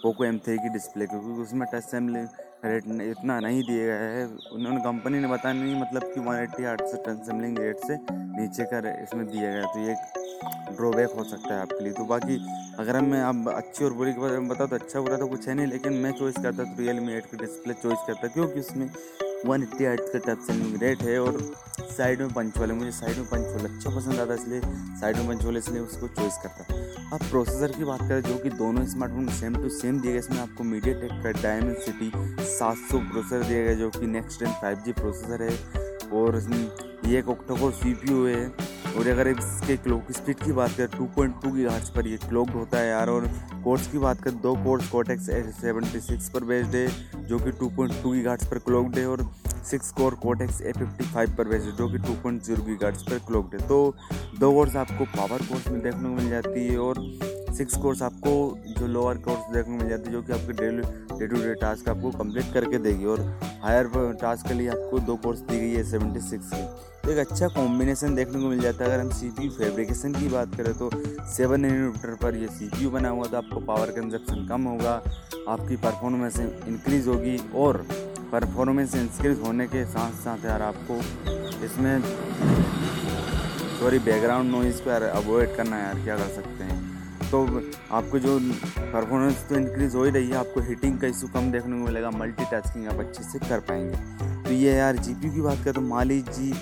पोको 0.02 0.24
एम 0.24 0.38
थ्री 0.38 0.56
की 0.58 0.68
डिस्प्ले 0.72 1.06
क्योंकि 1.06 1.42
उसमें 1.42 1.66
टच 1.72 1.84
सेम 1.84 2.14
रेट 2.64 2.84
इतना 3.02 3.38
नहीं 3.40 3.62
दिया 3.62 3.84
गया 3.86 4.08
है। 4.10 4.24
उन्होंने 4.54 4.80
कंपनी 4.82 5.18
ने 5.18 5.28
बताया 5.28 5.54
नहीं 5.54 5.80
मतलब 5.80 6.12
कि 6.14 6.20
वन 6.20 6.36
एट्टी 6.36 6.64
आठ 6.64 6.82
से 6.82 7.02
टच 7.06 7.26
सेमलिंग 7.26 7.58
रेट 7.58 7.84
से 7.86 7.96
नीचे 8.12 8.64
का 8.72 8.78
इसमें 9.02 9.26
दिया 9.26 9.52
गया 9.52 9.64
तो 9.64 9.80
ये 9.80 9.92
एक 9.92 10.76
ड्रॉबैक 10.76 11.12
हो 11.16 11.24
सकता 11.24 11.54
है 11.54 11.60
आपके 11.60 11.84
लिए। 11.84 11.92
तो 11.92 12.04
बाकी, 12.04 12.36
अगर 12.78 12.96
हम 12.96 13.04
मैं 13.10 13.22
अब 13.22 13.48
अच्छी 13.52 13.84
और 13.84 13.92
बुरी 13.92 14.12
के 14.12 14.20
बारे 14.20 14.38
में 14.38 14.48
बताऊँ 14.48 14.68
तो 14.70 14.76
अच्छा 14.76 15.00
बुरा 15.00 15.16
तो 15.18 15.26
कुछ 15.28 15.48
है 15.48 15.54
नहीं, 15.54 15.66
लेकिन 15.66 15.92
मैं 16.02 16.12
चॉइस 16.18 16.36
करता 16.36 16.64
तो 16.64 16.74
रियल 16.78 17.00
मी 17.00 17.12
एट 17.14 17.26
की 17.30 17.36
डिस्प्ले 17.36 17.74
चॉइस 17.74 17.98
करता, 18.06 18.28
क्योंकि 18.28 18.60
उसमें 18.60 18.86
वन 19.46 19.62
एट्टी 19.62 19.84
आइट 19.84 20.00
का 20.12 20.18
टच 20.18 20.40
सेंडिंग 20.42 20.82
रेट 20.82 21.02
है 21.02 21.18
और 21.20 21.38
साइड 21.96 22.20
में 22.20 22.32
पंच 22.34 22.56
वाले, 22.58 22.74
मुझे 22.74 22.90
साइड 22.92 23.16
में 23.16 23.26
पंच 23.26 23.46
वाले 23.46 23.68
अच्छा 23.68 23.90
पसंद 23.90 24.20
आता 24.20 24.32
है, 24.32 24.38
इसलिए 24.38 24.60
साइड 25.00 25.16
में 25.16 25.28
पंच 25.28 25.44
वाले 25.44 25.58
इसलिए 25.58 25.80
उसको 25.80 26.08
चॉइस 26.08 26.38
करता 26.42 26.72
है। 26.72 26.86
अब 27.12 27.28
प्रोसेसर 27.30 27.72
की 27.72 27.84
बात 27.84 28.00
करें, 28.00 28.22
जो 28.22 28.36
कि 28.38 28.50
दोनों 28.52 28.84
स्मार्टफ़ोन 28.86 29.28
सेम 29.34 29.54
टू 29.54 29.68
सेम 29.68 30.00
दिए 30.00 30.12
गए, 30.12 30.18
इसमें 30.18 30.38
आपको 30.38 30.64
मीडिया 30.64 31.00
टेक 31.00 31.22
का 31.24 31.30
डायमंड 31.42 31.76
सिटी 31.76 32.10
सात 32.48 32.76
सौ 32.90 32.98
प्रोसेसर 33.10 33.46
दिया 33.48 33.62
गया 33.64 33.74
जो 33.74 33.90
कि 33.90 34.06
नेक्स्ट 34.06 34.40
जन 34.40 34.52
फाइव 34.62 34.82
जी 34.86 34.92
प्रोसेसर 34.92 35.42
है। 35.42 35.86
और 36.12 36.40
ये 37.06 37.18
एक 37.18 37.28
ऑक्टोकोर 37.28 37.72
सी 37.72 37.92
पी 37.94 38.12
है। 38.26 38.46
और 38.96 39.08
अगर 39.08 39.28
इसके 39.28 39.76
क्लॉक 39.76 40.10
स्पीड 40.12 40.36
की 40.38 40.52
बात 40.52 40.70
करें 40.76 40.88
टू 40.96 41.04
पॉइंट 41.16 41.34
टू 41.42 41.50
की 41.52 41.64
घाट 41.64 41.88
पर 41.94 42.06
ये 42.06 42.16
क्लॉक्ड 42.18 42.54
होता 42.54 42.78
है 42.78 42.88
यार, 42.88 43.08
और 43.08 43.26
कोर्स 43.64 43.86
की 43.86 43.98
बात 43.98 44.22
करें, 44.22 44.40
दो 44.40 44.54
कोर्स 44.64 44.88
कोटेक्स 44.90 45.26
सेवेंटी 45.60 46.00
सिक्स 46.00 46.28
पर 46.30 46.44
बेस्ड 46.44 46.74
है, 46.74 46.88
जो 47.28 47.38
कि 47.38 47.50
टू 47.50 47.68
पॉइंट 47.76 48.02
टू 48.02 48.12
की 48.12 48.22
घाट्स 48.22 48.46
पर 48.46 48.58
क्लॉक्ड 48.58 48.98
है, 48.98 49.06
और 49.06 49.22
six 49.70 49.90
core 49.92 50.14
Cortex 50.14 50.60
A 50.60 50.72
fifty 50.72 51.04
five 51.04 51.34
पर 51.38 51.48
बेस्ड 51.48 51.66
है, 51.66 51.76
जो 51.76 51.88
कि 51.88 51.98
टू 51.98 52.14
पॉइंट 52.22 52.42
ज़ीरो 52.42 52.62
की 52.62 52.76
घाट्स 52.76 53.02
पर 53.02 53.18
क्लॉक्ड 53.26 53.54
है। 53.54 53.66
तो 53.68 53.94
दो 54.40 54.52
कोर्स 54.52 54.76
आपको 54.76 55.04
पावर 55.16 55.46
कोर्स 55.46 55.68
में 55.68 55.80
देखने 55.82 56.02
को 56.02 56.14
मिल 56.14 56.30
जाती 56.30 56.66
है, 56.66 56.78
और 56.78 57.02
सिक्स 57.56 57.76
कोर्स 57.76 58.02
आपको 58.02 58.32
जो 58.78 58.86
लोअर 58.86 59.18
कोर्स 59.18 59.52
देखने 59.54 59.76
को 59.76 59.78
मिल 59.78 59.88
जाती 59.88 60.06
है, 60.06 60.12
जो 60.12 60.22
कि 60.22 60.32
आपके 60.32 60.52
daily 60.52 60.82
day 61.18 61.26
to 61.26 61.36
day 61.36 61.54
task 61.60 61.88
आपको 61.88 62.10
कंप्लीट 62.18 62.52
करके 62.54 62.78
देगी, 62.78 63.04
और 63.06 63.20
हायर 63.62 63.90
टास्क 64.20 64.48
के 64.48 64.54
लिए 64.54 64.68
आपको 64.68 64.98
दो 65.00 65.16
कोर्स 65.16 65.40
दी 65.40 65.60
गई 65.60 65.72
है 65.72 65.84
सेवेंटी 65.90 66.20
सिक्स 66.20 66.50
की। 66.54 66.66
तो 67.08 67.12
एक 67.12 67.18
अच्छा 67.20 67.46
कॉम्बिनेशन 67.48 68.14
देखने 68.14 68.40
को 68.40 68.48
मिल 68.48 68.60
जाता 68.60 68.84
है। 68.84 68.90
अगर 68.90 69.00
हम 69.00 69.10
सी 69.10 69.28
पी 69.28 69.48
फैब्रिकेशन 69.48 70.14
की 70.14 70.26
बात 70.28 70.54
करें 70.56 70.72
तो 70.78 70.90
सेवन 71.26 71.64
इनवर्टर 71.64 72.14
पर 72.22 72.34
यह 72.36 72.48
सी 72.48 72.66
पी 72.68 72.86
बना 72.86 73.08
हुआ 73.08 73.26
तो 73.26 73.36
आपको 73.36 73.60
पावर 73.60 73.90
कंजप्शन 73.90 74.46
कम 74.48 74.64
होगा, 74.64 74.92
आपकी 75.48 75.76
परफॉर्मेंस 75.76 76.38
इंक्रीज़ 76.40 77.08
होगी 77.08 77.36
और 77.56 77.76
परफॉर्मेंस 78.32 78.94
इंक्रीज 78.94 79.40
होने 79.40 79.66
के 79.66 79.84
साथ 79.86 80.20
साथ 80.24 80.44
यार 80.44 80.62
आपको 80.62 80.98
इसमें 81.64 82.02
सॉरी 83.80 83.98
बैकग्राउंड 84.00 84.50
नॉइज़ 84.50 84.82
को 84.82 84.90
यार 84.90 85.02
अवॉइड 85.04 85.56
करना 85.56 85.78
यार, 85.78 86.04
क्या 86.04 86.16
कर 86.16 86.28
सकते 86.34 86.64
हैं? 86.64 86.80
तो 87.30 87.44
आपको 87.96 88.18
जो 88.18 88.38
परफॉर्मेंस 88.78 89.46
तो 89.48 89.56
इंक्रीज़ 89.56 89.96
हो 89.96 90.04
ही 90.04 90.10
रही 90.10 90.28
है, 90.28 90.36
आपको 90.36 90.60
हीटिंग 90.60 90.98
का 90.98 91.06
इशू 91.06 91.28
कम 91.34 91.52
देखने 91.52 91.78
को 91.78 91.84
मिलेगा 91.84 92.10
मल्टी 92.12 92.50
टास्किंग 92.50 92.88
आप 92.88 93.00
अच्छे 93.00 93.22
से 93.24 93.48
कर 93.48 93.60
पाएँगे। 93.70 94.44
तो 94.44 94.54
ये 94.54 94.76
यार 94.76 94.96
जीपीयू 94.98 95.32
की 95.32 95.40
बात 95.40 95.64
करें 95.64 95.74
तो 95.74 95.80
Mali 95.80 96.20
G 96.28 96.52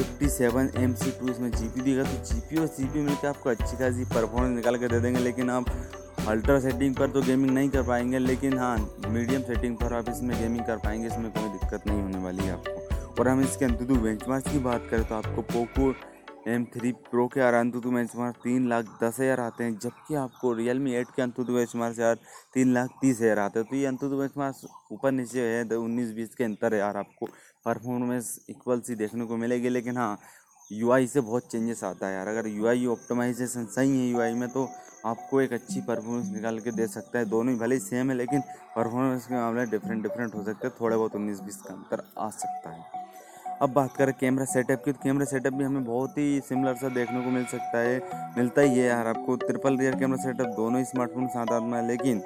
fifty 0.00 0.28
seven 0.30 0.70
M 0.78 0.94
C 0.94 1.10
two 1.20 1.28
इसमें 1.30 1.50
जी 1.50 1.68
पी 1.68 1.80
देगा 1.82 2.02
तो 2.04 2.24
जी 2.24 2.40
पी 2.40 2.60
और 2.60 2.66
सी 2.68 2.84
पी 2.84 3.00
मिलकर 3.00 3.28
आपको 3.28 3.50
अच्छी 3.50 3.76
खासी 3.76 4.04
परफॉर्मेंस 4.06 4.54
निकाल 4.56 4.76
कर 4.76 4.88
दे 4.88 5.00
देंगे, 5.00 5.20
लेकिन 5.20 5.50
आप 5.50 5.66
अल्ट्रा 6.28 6.58
सेटिंग 6.60 6.94
पर 6.96 7.10
तो 7.10 7.22
गेमिंग 7.22 7.50
नहीं 7.50 7.68
कर 7.70 7.82
पाएँगे, 7.82 8.18
लेकिन 8.18 8.58
हाँ 8.58 8.76
मीडियम 9.08 9.42
सेटिंग 9.42 9.76
पर 9.76 9.92
आप 9.94 10.08
इसमें 10.08 10.38
गेमिंग 10.38 10.64
कर 10.66 10.76
पाएँगे, 10.78 11.06
इसमें 11.06 11.30
कोई 11.32 11.48
दिक्कत 11.50 11.86
नहीं 11.86 12.02
होने 12.02 12.22
वाली 12.24 12.44
है 12.44 12.52
आपको। 12.52 13.20
और 13.20 13.28
हम 13.28 13.40
इसके 13.42 13.64
अंतुतु 13.64 13.96
बेंचमार्क 13.96 14.48
की 14.48 14.58
बात 14.60 14.86
करें 14.90 15.04
तो 15.04 15.14
आपको 15.14 15.42
पोको 15.52 15.94
एम 16.48 16.64
थ्री 16.74 16.90
प्रो 17.10 17.26
के 17.28 17.40
यार 17.40 17.54
अंतुतु 17.54 17.90
बेंचमार्क 17.90 18.36
तीन 18.44 18.68
लाख 18.68 18.84
दस 19.02 19.16
हज़ार 19.20 19.40
आते 19.40 19.64
हैं, 19.64 19.78
जबकि 19.78 20.14
आपको 20.16 20.52
रियल 20.54 20.78
मी 20.78 20.94
एट 20.94 21.06
के 21.06 21.22
अंतु 21.22 21.42
अंतुतु 21.42 21.56
बेंचमार्क 21.56 21.98
यार 21.98 22.14
तीन 22.54 22.72
लाख 22.74 22.90
तीस 23.00 23.20
हज़ार 23.20 23.38
आते 23.38 23.58
हैं। 23.58 23.68
तो 23.68 23.76
ये 23.76 23.86
अंतुतु 23.86 24.18
बेंचमार्क 24.18 24.92
ऊपर 24.92 25.12
नीचे 25.12 25.40
है, 25.42 25.64
उन्नीस 25.76 26.12
बीस 26.14 26.34
के 26.34 26.44
अंतर 26.44 26.74
है 26.74 26.80
यार 26.80 26.96
आपको। 26.96 27.28
परफॉर्मेंस 27.64 28.38
इक्वल 28.50 28.80
सी 28.80 28.94
देखने 28.94 29.24
को 29.24 29.36
मिलेगी, 29.36 29.68
लेकिन 29.68 29.96
हाँ 29.96 30.18
यूआई 30.70 31.06
से 31.06 31.20
बहुत 31.20 31.50
चेंजेस 31.52 31.82
आता 31.84 32.06
है 32.06 32.14
यार। 32.14 32.28
अगर 32.28 32.46
यू 32.46 32.66
आई 32.66 32.86
ऑप्टोमाइजेशन 32.86 33.64
सही 33.66 33.98
है 33.98 34.10
यूआई 34.10 34.34
में 34.34 34.48
तो 34.48 34.68
आपको 35.06 35.40
एक 35.40 35.52
अच्छी 35.52 35.80
परफॉर्मेंस 35.80 36.30
निकाल 36.32 36.58
के 36.60 36.70
दे 36.70 36.86
सकता 36.88 37.18
है। 37.18 37.24
दोनों 37.24 37.52
ही 37.52 37.58
भले 37.60 37.74
ही 37.74 37.80
सेम 37.80 38.10
है, 38.10 38.16
लेकिन 38.16 38.40
परफॉर्मेंस 38.76 39.26
के 39.26 39.34
मामले 39.34 39.66
डिफरेंट 39.66 40.02
डिफरेंट 40.02 40.34
हो 40.34 40.44
सकते 40.44 40.66
हैं। 40.66 40.76
थोड़े 40.80 40.96
बहुत 40.96 41.14
उन्नीस 41.16 41.40
बीस 41.40 41.56
का 41.56 41.74
अंतर 41.74 42.10
आ 42.18 42.30
सकता 42.30 42.70
है। 42.70 42.99
अब 43.62 43.72
बात 43.72 43.96
करें 43.96 44.12
कैमरा 44.20 44.44
सेटअप 44.44 44.82
की 44.84 44.92
तो 44.92 44.98
कैमरा 45.04 45.24
सेटअप 45.24 45.52
भी 45.52 45.64
हमें 45.64 45.84
बहुत 45.84 46.18
ही 46.18 46.40
सिमिलर 46.40 46.74
सा 46.74 46.88
देखने 46.88 47.20
को 47.20 47.30
मिल 47.30 47.44
सकता 47.44 47.78
है, 47.78 48.00
मिलता 48.38 48.62
ही 48.62 48.78
है 48.78 48.86
यार 48.86 49.06
आपको। 49.06 49.36
ट्रिपल 49.36 49.76
रियर 49.78 49.94
कैमरा 49.94 50.22
सेटअप, 50.22 50.54
दोनों 50.56 50.82
स्मार्टफ़ोन 50.84 51.26
साथ 51.28 51.52
आत्मा 51.52 51.76
है 51.76 51.86
लेकिन 51.88 52.20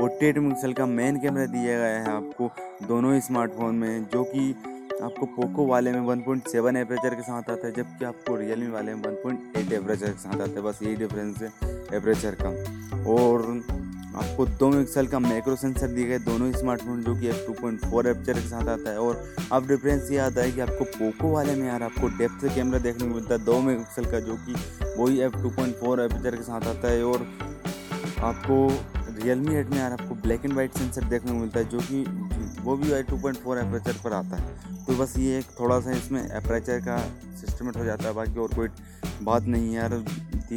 फोर्टी 0.00 0.26
एट 0.26 0.38
पिक्सल 0.38 0.72
का 0.72 0.86
मेन 0.86 1.20
कैमरा 1.20 1.46
दिया 1.46 1.78
गया 1.78 2.00
है 2.00 2.10
आपको, 2.10 2.50
दोनों 2.86 3.14
ही 3.14 3.20
स्मार्टफ़ोन 3.20 3.74
में, 3.74 4.04
जो 4.04 4.24
कि 4.24 4.54
आपको 5.02 5.26
पोको 5.26 5.66
वाले 5.66 5.92
में 5.92 6.00
1.7 6.00 6.24
पॉइंट 6.24 6.48
सेवन 6.48 6.76
एवरेजर 6.76 7.14
के 7.14 7.22
साथ 7.22 7.50
आता 7.50 7.66
है, 7.66 7.72
जबकि 7.72 8.04
आपको 8.04 8.36
रियलमी 8.36 8.70
वाले 8.70 8.94
में 8.94 9.02
1.8 9.02 9.22
पॉइंट 9.22 9.56
एट 9.56 9.72
एवरेजर 9.72 10.06
के 10.06 10.18
साथ 10.18 10.34
आता 10.34 10.50
है, 10.50 10.62
बस 10.62 10.78
यही 10.82 10.96
डिफरेंस 10.96 11.42
है 11.42 11.52
एवरेजर 11.96 12.36
का 12.42 12.48
और 13.12 13.42
आपको 14.12 14.44
दो 14.46 14.70
पिक्सल 14.70 15.06
का 15.06 15.18
मैक्रो 15.18 15.54
सेंसर 15.56 15.88
दिए 15.88 16.06
गए 16.06 16.18
दोनों 16.18 16.50
स्मार्टफ़ोन 16.52 17.02
जो 17.02 17.14
कि 17.16 17.26
F 17.28 17.46
two 17.46 17.52
point 17.52 17.80
four 17.80 18.06
aperture 18.06 18.34
के 18.34 18.48
साथ 18.48 18.68
आता 18.68 18.90
है, 18.90 18.98
और 18.98 19.34
अब 19.52 19.66
डिफरेंस 19.68 20.10
ये 20.10 20.18
आता 20.18 20.42
है 20.42 20.52
कि 20.52 20.60
आपको 20.60 20.84
पोको 20.86 21.30
वाले 21.30 21.54
में 21.54 21.66
यार 21.66 21.82
आपको 21.82 22.08
डेप्थ 22.18 22.44
कैमरा 22.54 22.78
देखने 22.78 23.08
को 23.08 23.14
मिलता 23.14 23.34
है, 23.34 23.44
दो 23.44 23.58
मेगा 23.60 24.02
का, 24.10 24.20
जो 24.20 24.36
कि 24.36 24.54
वही 24.98 25.20
F 25.20 25.42
two 25.42 25.50
point 25.50 25.76
four 25.76 26.00
aperture 26.00 26.36
के 26.36 26.42
साथ 26.42 26.66
आता 26.66 26.90
है, 26.90 27.04
और 27.04 27.26
आपको 28.22 28.66
रियलमी 29.22 29.54
एट 29.56 29.70
में 29.70 29.78
यार 29.78 29.92
आपको 29.92 30.14
ब्लैक 30.14 30.44
एंड 30.44 30.54
वाइट 30.54 30.72
सेंसर 30.72 31.04
देखने 31.04 31.32
को 31.32 31.38
मिलता 31.38 31.60
है, 31.60 31.68
जो 31.68 31.78
कि 31.80 32.04
वो 32.62 32.76
भी 32.76 32.92
I 32.92 33.02
two 33.02 33.16
point 33.16 33.38
four 33.38 33.58
aperture 33.58 34.00
पर 34.04 34.12
आता 34.12 34.36
है। 34.36 34.84
तो 34.84 34.96
बस 34.96 35.14
ये 35.18 35.38
एक 35.38 35.46
थोड़ा 35.60 35.80
सा 35.80 35.92
इसमें 35.92 36.22
एपरेचर 36.22 36.80
का 36.80 36.98
सिस्टमेट 37.40 37.76
हो 37.76 37.84
जाता 37.84 38.08
है, 38.08 38.14
बाकी 38.14 38.40
और 38.40 38.54
कोई 38.54 38.68
बात 39.22 39.42
नहीं 39.44 39.68
है 39.68 39.74
यार। 39.74 40.04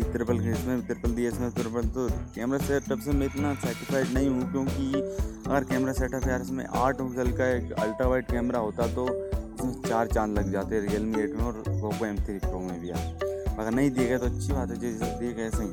ट्रिपल 0.03 0.39
इसमें 0.49 0.81
ट्रिपल 0.87 1.11
दिया 1.15 1.29
इसमें 1.31 1.51
ट्रिपल 1.51 1.87
तो 1.95 2.07
कैमरा 2.35 2.57
सेटअप 2.57 2.99
से 2.99 3.11
मैं 3.11 3.25
इतना 3.25 3.53
सेटिस्फाइड 3.55 4.13
नहीं 4.13 4.29
हूँ 4.29 4.51
क्योंकि 4.51 5.01
अगर 5.47 5.63
कैमरा 5.63 5.93
सेटअप 5.93 6.27
यार 6.27 6.41
इसमें 6.41 6.65
आठ 6.65 7.01
मेगापिक्सल 7.01 7.37
का 7.37 7.47
एक 7.47 7.71
अल्ट्रा 7.73 8.07
वाइड 8.07 8.25
कैमरा 8.25 8.59
होता 8.59 8.87
तो 8.95 9.07
इसमें 9.07 9.81
चार 9.87 10.07
चाँद 10.07 10.37
लग 10.37 10.51
जाते 10.51 10.79
रियल 10.79 11.03
मी 11.03 11.21
एट 11.21 11.35
में 11.35 11.43
और 11.43 11.63
पोको 11.67 12.05
एम 12.05 12.17
थ्री 12.25 12.37
प्रो 12.39 12.59
में 12.59 12.79
भी 12.81 12.89
यार। 12.89 13.55
अगर 13.59 13.71
नहीं 13.71 13.91
दिए 13.91 14.07
गए 14.07 14.17
तो 14.17 14.25
अच्छी 14.25 14.53
बात 14.53 14.69
है, 14.69 14.79
जैसे 14.79 15.19
दिए 15.19 15.33
गए 15.33 15.49
सही। 15.49 15.67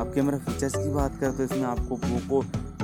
अब 0.00 0.12
कैमरा 0.14 0.38
फीचर्स 0.38 0.76
की 0.76 0.88
बात 0.94 1.18
करें 1.20 1.36
तो 1.36 1.44
इसमें 1.44 1.64
आपको 1.64 1.96
पोको 1.96 2.42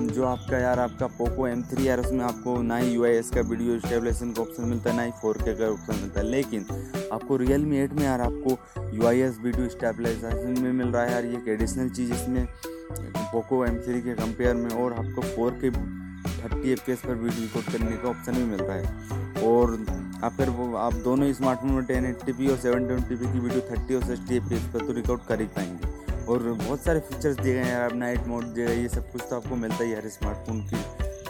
जो 0.09 0.25
आपका 0.26 0.59
यार, 0.59 0.78
आपका 0.78 1.07
पोको 1.19 1.47
एम 1.47 1.62
थ्री 1.71 1.88
यार, 1.88 2.00
उसमें 2.00 2.25
आपको 2.25 2.57
ना 2.62 2.76
ही 2.76 2.92
यू 2.92 3.04
आई 3.04 3.12
एस 3.12 3.30
का 3.30 3.40
वीडियो 3.40 3.78
स्टेबलेशन 3.78 4.33
का 4.33 4.42
ऑप्शन 4.42 4.64
मिलता 4.69 4.90
है 4.90 4.97
ना 4.97 5.02
ही 5.02 5.11
फोर 5.23 5.38
के 5.38 5.54
का 5.54 5.69
ऑप्शन 5.69 6.00
मिलता। 6.00 6.21
है 6.21 6.26
लेकिन 6.26 6.66
आपको 7.12 7.37
रियल 7.37 7.64
मी 7.66 7.78
एट 7.78 7.92
में 7.92 8.04
यार, 8.04 8.21
आपको 8.21 8.90
U 8.97 9.07
I 9.07 9.21
S 9.21 9.38
video 9.42 9.69
stabilization 9.69 10.61
में 10.62 10.73
मिल 10.73 10.88
रहा 10.88 11.02
है 11.04 11.12
यार, 11.12 11.25
ये 11.25 11.37
एक 11.37 11.49
एडिशनल 11.49 11.88
चीज़ 11.90 12.12
इसमें 12.14 12.47
पोको 12.92 13.64
एम 13.66 13.78
थ्री 13.78 14.00
के 14.02 14.14
कंपेयर 14.16 14.54
में, 14.57 14.71
और 14.71 14.92
आपको 14.95 15.23
फोर 15.37 15.59
के 15.64 15.71
थर्टी 15.71 16.73
एफ़ 16.73 17.07
पर 17.07 17.14
वीडियो 17.14 17.42
रिकॉर्ड 17.42 17.73
करने 17.73 17.97
का 17.97 18.09
ऑप्शन 18.09 18.33
भी 18.33 18.45
मिल 18.45 18.61
रहा 18.61 18.76
है। 18.76 19.42
और 19.45 19.78
आप 20.25 20.33
फिर 20.33 20.49
वो, 20.50 20.75
आप 20.76 20.95
दोनों 21.04 21.33
स्मार्टफ़ोन 21.33 21.71
में 21.71 21.85
टेन 21.85 22.04
एट 22.07 22.25
पी 22.30 22.49
और 22.49 22.57
सेवन 22.59 22.87
ट्वेंटी 22.87 23.16
की 23.16 23.38
वीडियो 23.38 23.61
थर्टी 23.71 23.95
और 23.95 24.04
सिक्सटी 24.04 24.37
एफ़ 24.37 24.73
पर 24.73 24.87
तो 24.87 24.92
रिकॉर्ड 24.92 25.21
कर 25.28 25.40
ही 25.40 25.47
पाएँगे। 25.47 25.89
और 26.30 26.42
बहुत 26.42 26.80
सारे 26.80 27.00
फीचर्स 27.00 27.37
दिए 27.37 27.52
गए 27.54 27.62
हैं 27.62 27.76
आप 27.76 27.92
नाइट 27.94 28.26
मोड 28.26 28.44
दिए 28.44 28.66
गए, 28.66 28.75
ये 28.76 28.88
सब 28.88 29.10
कुछ 29.12 29.22
तो 29.30 29.37
आपको 29.37 29.56
मिलता 29.56 29.84
ही 29.84 29.90
है 29.90 29.96
हर 29.96 30.08
स्मार्टफ़ोन 30.08 30.60
की 30.68 30.82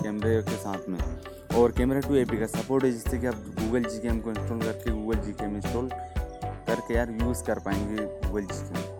कैमरे 0.02 0.37
के 0.42 0.57
साथ 0.57 0.88
में। 0.88 0.99
और 1.59 1.73
कैमरा 1.73 2.00
टू 2.00 2.14
एपी 2.16 2.38
का 2.38 2.47
सपोर्ट 2.49 2.85
है, 2.85 2.90
जिससे 2.92 3.19
कि 3.19 3.26
आप 3.26 3.35
गूगल 3.61 3.85
जी 3.85 3.99
कैम 4.00 4.21
को 4.21 4.30
इंस्टॉल 4.30 4.61
करके 4.61 4.90
गूगल 4.90 5.21
जी 5.21 5.33
कैम 5.40 5.57
इंस्टॉल 5.57 5.88
करके 6.66 6.95
यार 6.95 7.11
यूज़ 7.23 7.42
कर 7.45 7.59
पाएँगे 7.59 8.04
गूगल 8.26 8.42
जी 8.42 8.62
कैम 8.64 8.99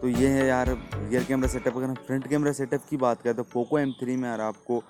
तो 0.00 0.08
ये 0.10 0.28
है 0.28 0.46
यार 0.46 0.68
रियर 0.68 1.24
कैमरा 1.24 1.48
सेटअप 1.48 1.76
अगर 1.76 1.86
हम 1.86 1.94
फ्रंट 2.06 2.28
कैमरा 2.28 2.52
सेटअप 2.52 2.86
की 2.90 2.96
बात 2.96 3.22
करें 3.22 3.34
तो 3.36 3.42
पोको 3.52 3.78
एम 3.78 3.92
थ्री 4.00 4.16
में 4.16 4.28
यार 4.28 4.40
आपको 4.40 4.82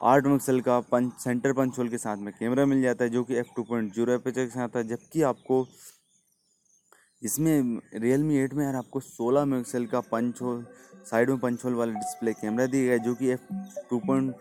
आठ 0.00 0.26
मिक्सल 0.26 0.60
का 0.60 0.78
पंच 0.92 1.12
सेंटर 1.18 1.52
पंच 1.52 1.78
होल 1.78 1.88
के 1.88 1.98
साथ 1.98 2.16
में 2.16 2.32
कैमरा 2.38 2.64
मिल 2.66 2.82
जाता 2.82 3.04
है, 3.04 3.10
जो 3.10 3.22
कि 3.24 3.34
F 3.36 3.54
two 3.56 3.62
point 3.62 3.92
zero 3.94 4.12
aperture 4.12 4.44
के 4.44 4.50
साथ 4.50 4.76
है, 4.76 4.82
जबकि 4.88 5.22
आपको 5.22 5.62
इसमें 7.24 7.80
रियल 8.00 8.22
मी 8.22 8.36
एट 8.38 8.54
में 8.54 8.64
यार 8.64 8.76
आपको 8.76 9.00
16 9.00 9.44
मेगापिक्सल 9.46 9.86
का 9.86 10.00
पंच 10.10 10.40
होल 10.42 10.64
साइड 11.10 11.30
में 11.30 11.38
पंच 11.38 11.64
होल 11.64 11.74
वाला 11.74 11.92
डिस्प्ले 11.92 12.32
कैमरा 12.32 12.66
दिया 12.66 12.84
गया 12.86 12.96
जो 13.04 13.14
कि 13.14 13.28
F 13.32 13.52
two 13.90 13.98
point 14.06 14.34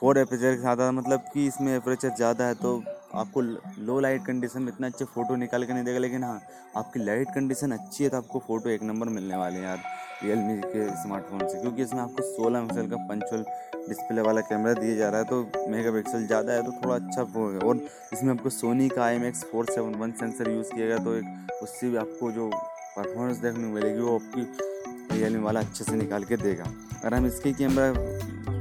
four 0.00 0.18
aperture 0.18 0.54
के 0.54 0.62
साथ 0.62 0.90
मतलब 0.92 1.24
कि 1.34 1.46
इसमें 1.46 1.74
एपरेचर 1.76 2.14
ज़्यादा 2.16 2.46
है 2.46 2.54
तो 2.56 2.76
आपको 3.14 3.40
लो 3.40 3.98
लाइट 4.00 4.24
कंडीशन 4.26 4.62
में 4.62 4.72
इतना 4.72 4.86
अच्छे 4.86 5.04
फ़ोटो 5.04 5.36
निकाल 5.36 5.64
के 5.64 5.72
नहीं 5.72 5.84
देगा, 5.84 5.98
लेकिन 5.98 6.24
हाँ 6.24 6.40
आपकी 6.76 7.04
लाइट 7.04 7.28
कंडीशन 7.34 7.72
अच्छी 7.72 8.04
है 8.04 8.10
तो 8.10 8.16
आपको 8.16 8.38
फ़ोटो 8.46 8.70
एक 8.70 8.82
नंबर 8.82 9.08
मिलने 9.08 9.36
वाले 9.36 9.58
हैं 9.58 9.64
यार। 9.64 9.82
रियलमी 10.22 10.56
के 10.64 10.86
स्मार्टफ़ोन 11.02 11.46
से, 11.48 11.60
क्योंकि 11.60 11.82
इसमें 11.82 12.00
आपको 12.00 12.22
16 12.24 12.66
पिक्सल 12.66 12.88
का 12.88 12.96
पंचुअल 13.08 13.44
डिस्प्ले 13.88 14.22
वाला 14.22 14.40
कैमरा 14.48 14.72
दिया 14.74 14.96
जा 14.96 15.08
रहा 15.10 15.20
है 15.20 15.26
तो 15.26 15.68
मेगा 15.70 15.90
पिक्सल 15.92 16.26
ज़्यादा 16.26 16.52
है 16.52 16.62
तो 16.62 16.72
थोड़ा 16.80 16.94
अच्छा 16.94 17.22
होगा 17.36 17.66
और 17.68 17.76
इसमें 18.12 18.32
आपको 18.32 18.50
सोनी 18.50 18.88
का 18.88 19.04
I 19.04 19.16
M 19.16 19.24
X 19.24 19.44
four 19.52 19.66
seven 19.70 19.94
one 20.00 20.12
sensor 20.20 20.50
use 20.50 20.72
किया 20.74 20.86
गया 20.86 20.98
तो 21.04 21.14
एक 21.16 21.62
उससे 21.62 21.90
भी 21.90 21.96
आपको 21.96 22.30
जो 22.32 22.50
परफॉर्मेंस 22.96 23.36
देखने 23.38 23.62
को 23.62 23.74
मिलेगी, 23.74 24.00
वो 24.00 24.14
आपकी 24.14 25.16
रियलमी 25.16 25.42
वाला 25.44 25.60
अच्छे 25.60 25.84
से 25.84 25.96
निकाल 25.96 26.24
के 26.24 26.36
देगा। 26.36 26.64
अगर 26.64 27.14
हम 27.14 27.26
इसके 27.26 27.52
कैमरा 27.54 27.92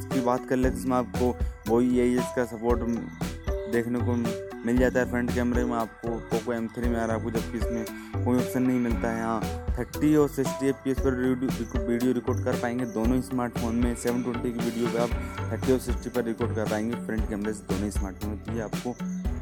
की 0.10 0.22
बात 0.22 0.48
कर 0.50 0.56
ले 0.56 0.70
तो 0.70 0.78
इसमें 0.78 0.96
आपको 0.98 1.36
वही 1.70 1.98
यही 1.98 2.18
इसका 2.18 2.46
सपोर्ट 2.46 2.80
देखने 3.74 4.00
को 4.00 4.16
मिल 4.66 4.78
जाता 4.78 5.00
है 5.00 5.10
फ्रंट 5.12 5.34
कैमरे 5.34 5.64
में 5.66 5.76
आपको 5.78 6.10
पोको 6.30 6.54
एम 6.54 6.68
थ्री 6.68 6.90
में 6.90 7.00
आ 7.00 7.06
रहा 7.06 7.16
है 7.16 7.20
आपको, 7.20 7.32
जबकि 7.32 7.58
इसमें 7.58 8.24
कोई 8.26 8.38
ऑप्शन 8.38 8.62
नहीं 8.62 8.80
मिलता 8.80 9.12
है 9.12 9.24
हाँ। 9.24 9.42
थर्टी 9.78 10.16
और 10.16 10.30
सिक्सटी 10.30 10.68
एफ़ 10.68 10.76
पी 10.84 10.92
एस 10.92 11.00
पर 11.00 11.16
वीडियो 11.88 12.14
रिकॉर्ड 12.14 12.44
कर 12.46 12.60
पाएँगे 12.62 12.86
दोनों 12.94 13.16
ही 13.16 13.22
स्मार्टफ़ोन 13.22 13.76
में 13.76 13.96
सेवन 13.96 14.24
ट्वेंटी 14.24 14.52
की 14.52 14.66
वीडियो 14.66 14.88
पे 14.88 15.00
आप 15.00 15.10
थर्टी 15.52 15.74
और 15.74 15.80
सिक्सटी 15.80 16.10
पर 16.10 16.24
रिकॉर्ड 16.24 16.56
कर 16.56 16.70
पाएँगे 16.70 17.06
फ्रंट 17.06 17.30
कैमरे 17.30 17.54
से 17.54 17.64
दोनों 17.70 17.86
ही 17.86 17.92
स्मार्टफ़ोन 17.92 18.32
में 18.32 18.44
तो 18.44 18.54
ये 18.54 18.62
आपको 18.62 18.96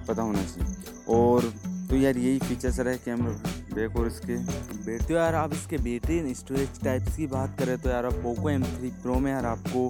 पता 0.07 0.21
होना 0.21 0.43
चाहिए। 0.43 1.15
और 1.15 1.51
तो 1.89 1.95
यार 1.95 2.17
यही 2.17 2.39
फीचर्स 2.39 2.79
रहे 2.79 2.97
कैमरा 2.97 3.33
बैक 3.75 3.97
और 3.97 4.07
इसके। 4.07 4.35
बैटरी 4.85 5.15
यार, 5.15 5.35
आप 5.35 5.53
इसके 5.53 5.77
बैटरी 5.77 6.33
स्टोरेज 6.35 6.83
टाइप्स 6.83 7.15
की 7.17 7.27
बात 7.27 7.57
करें 7.59 7.77
तो 7.77 7.89
यार 7.89 8.05
आप 8.05 8.13
पोको 8.23 8.49
एम 8.49 8.63
थ्री 8.67 8.89
प्रो 9.03 9.15
में 9.15 9.31
यार 9.31 9.45
आपको 9.45 9.89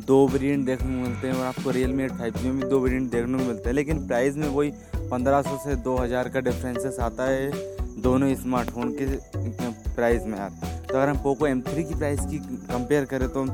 दो 0.00 0.26
वेरिएंट 0.28 0.64
देखने 0.66 0.94
को 0.94 1.08
मिलते 1.08 1.28
हैं 1.28 1.34
और 1.34 1.44
आपको 1.46 1.70
real 1.70 1.92
me 1.92 2.04
eight 2.04 2.12
five 2.12 2.34
G 2.36 2.48
में 2.48 2.60
भी 2.60 2.68
दो 2.68 2.78
वेरिएंट 2.80 3.10
देखने 3.10 3.38
को 3.38 3.44
मिलते 3.44 3.68
हैं, 3.68 3.74
लेकिन 3.74 4.06
प्राइस 4.06 4.36
में 4.36 4.48
वही 4.48 4.70
पंद्रह 5.10 5.42
सौ 5.42 5.56
से 5.64 5.76
दो 5.82 5.96
हज़ार 5.96 6.28
का 6.28 6.40
डिफरेंसेस 6.40 6.98
आता 7.00 7.24
है 7.24 7.74
दोनों 8.02 8.34
स्मार्टफ़ोन 8.34 8.94
के 8.98 9.06
प्राइस 9.94 10.26
में 10.26 10.38
यार 10.38 10.50
तो 10.88 10.96
अगर 10.96 11.08
हम 11.08 11.18
पोको 11.22 11.46
एम 11.46 11.60
थ्री 11.62 11.84
की 11.84 11.94
प्राइस 11.94 12.20
की 12.22 12.38
कंपेयर 12.66 13.04
करें 13.04 13.28
तो 13.28 13.46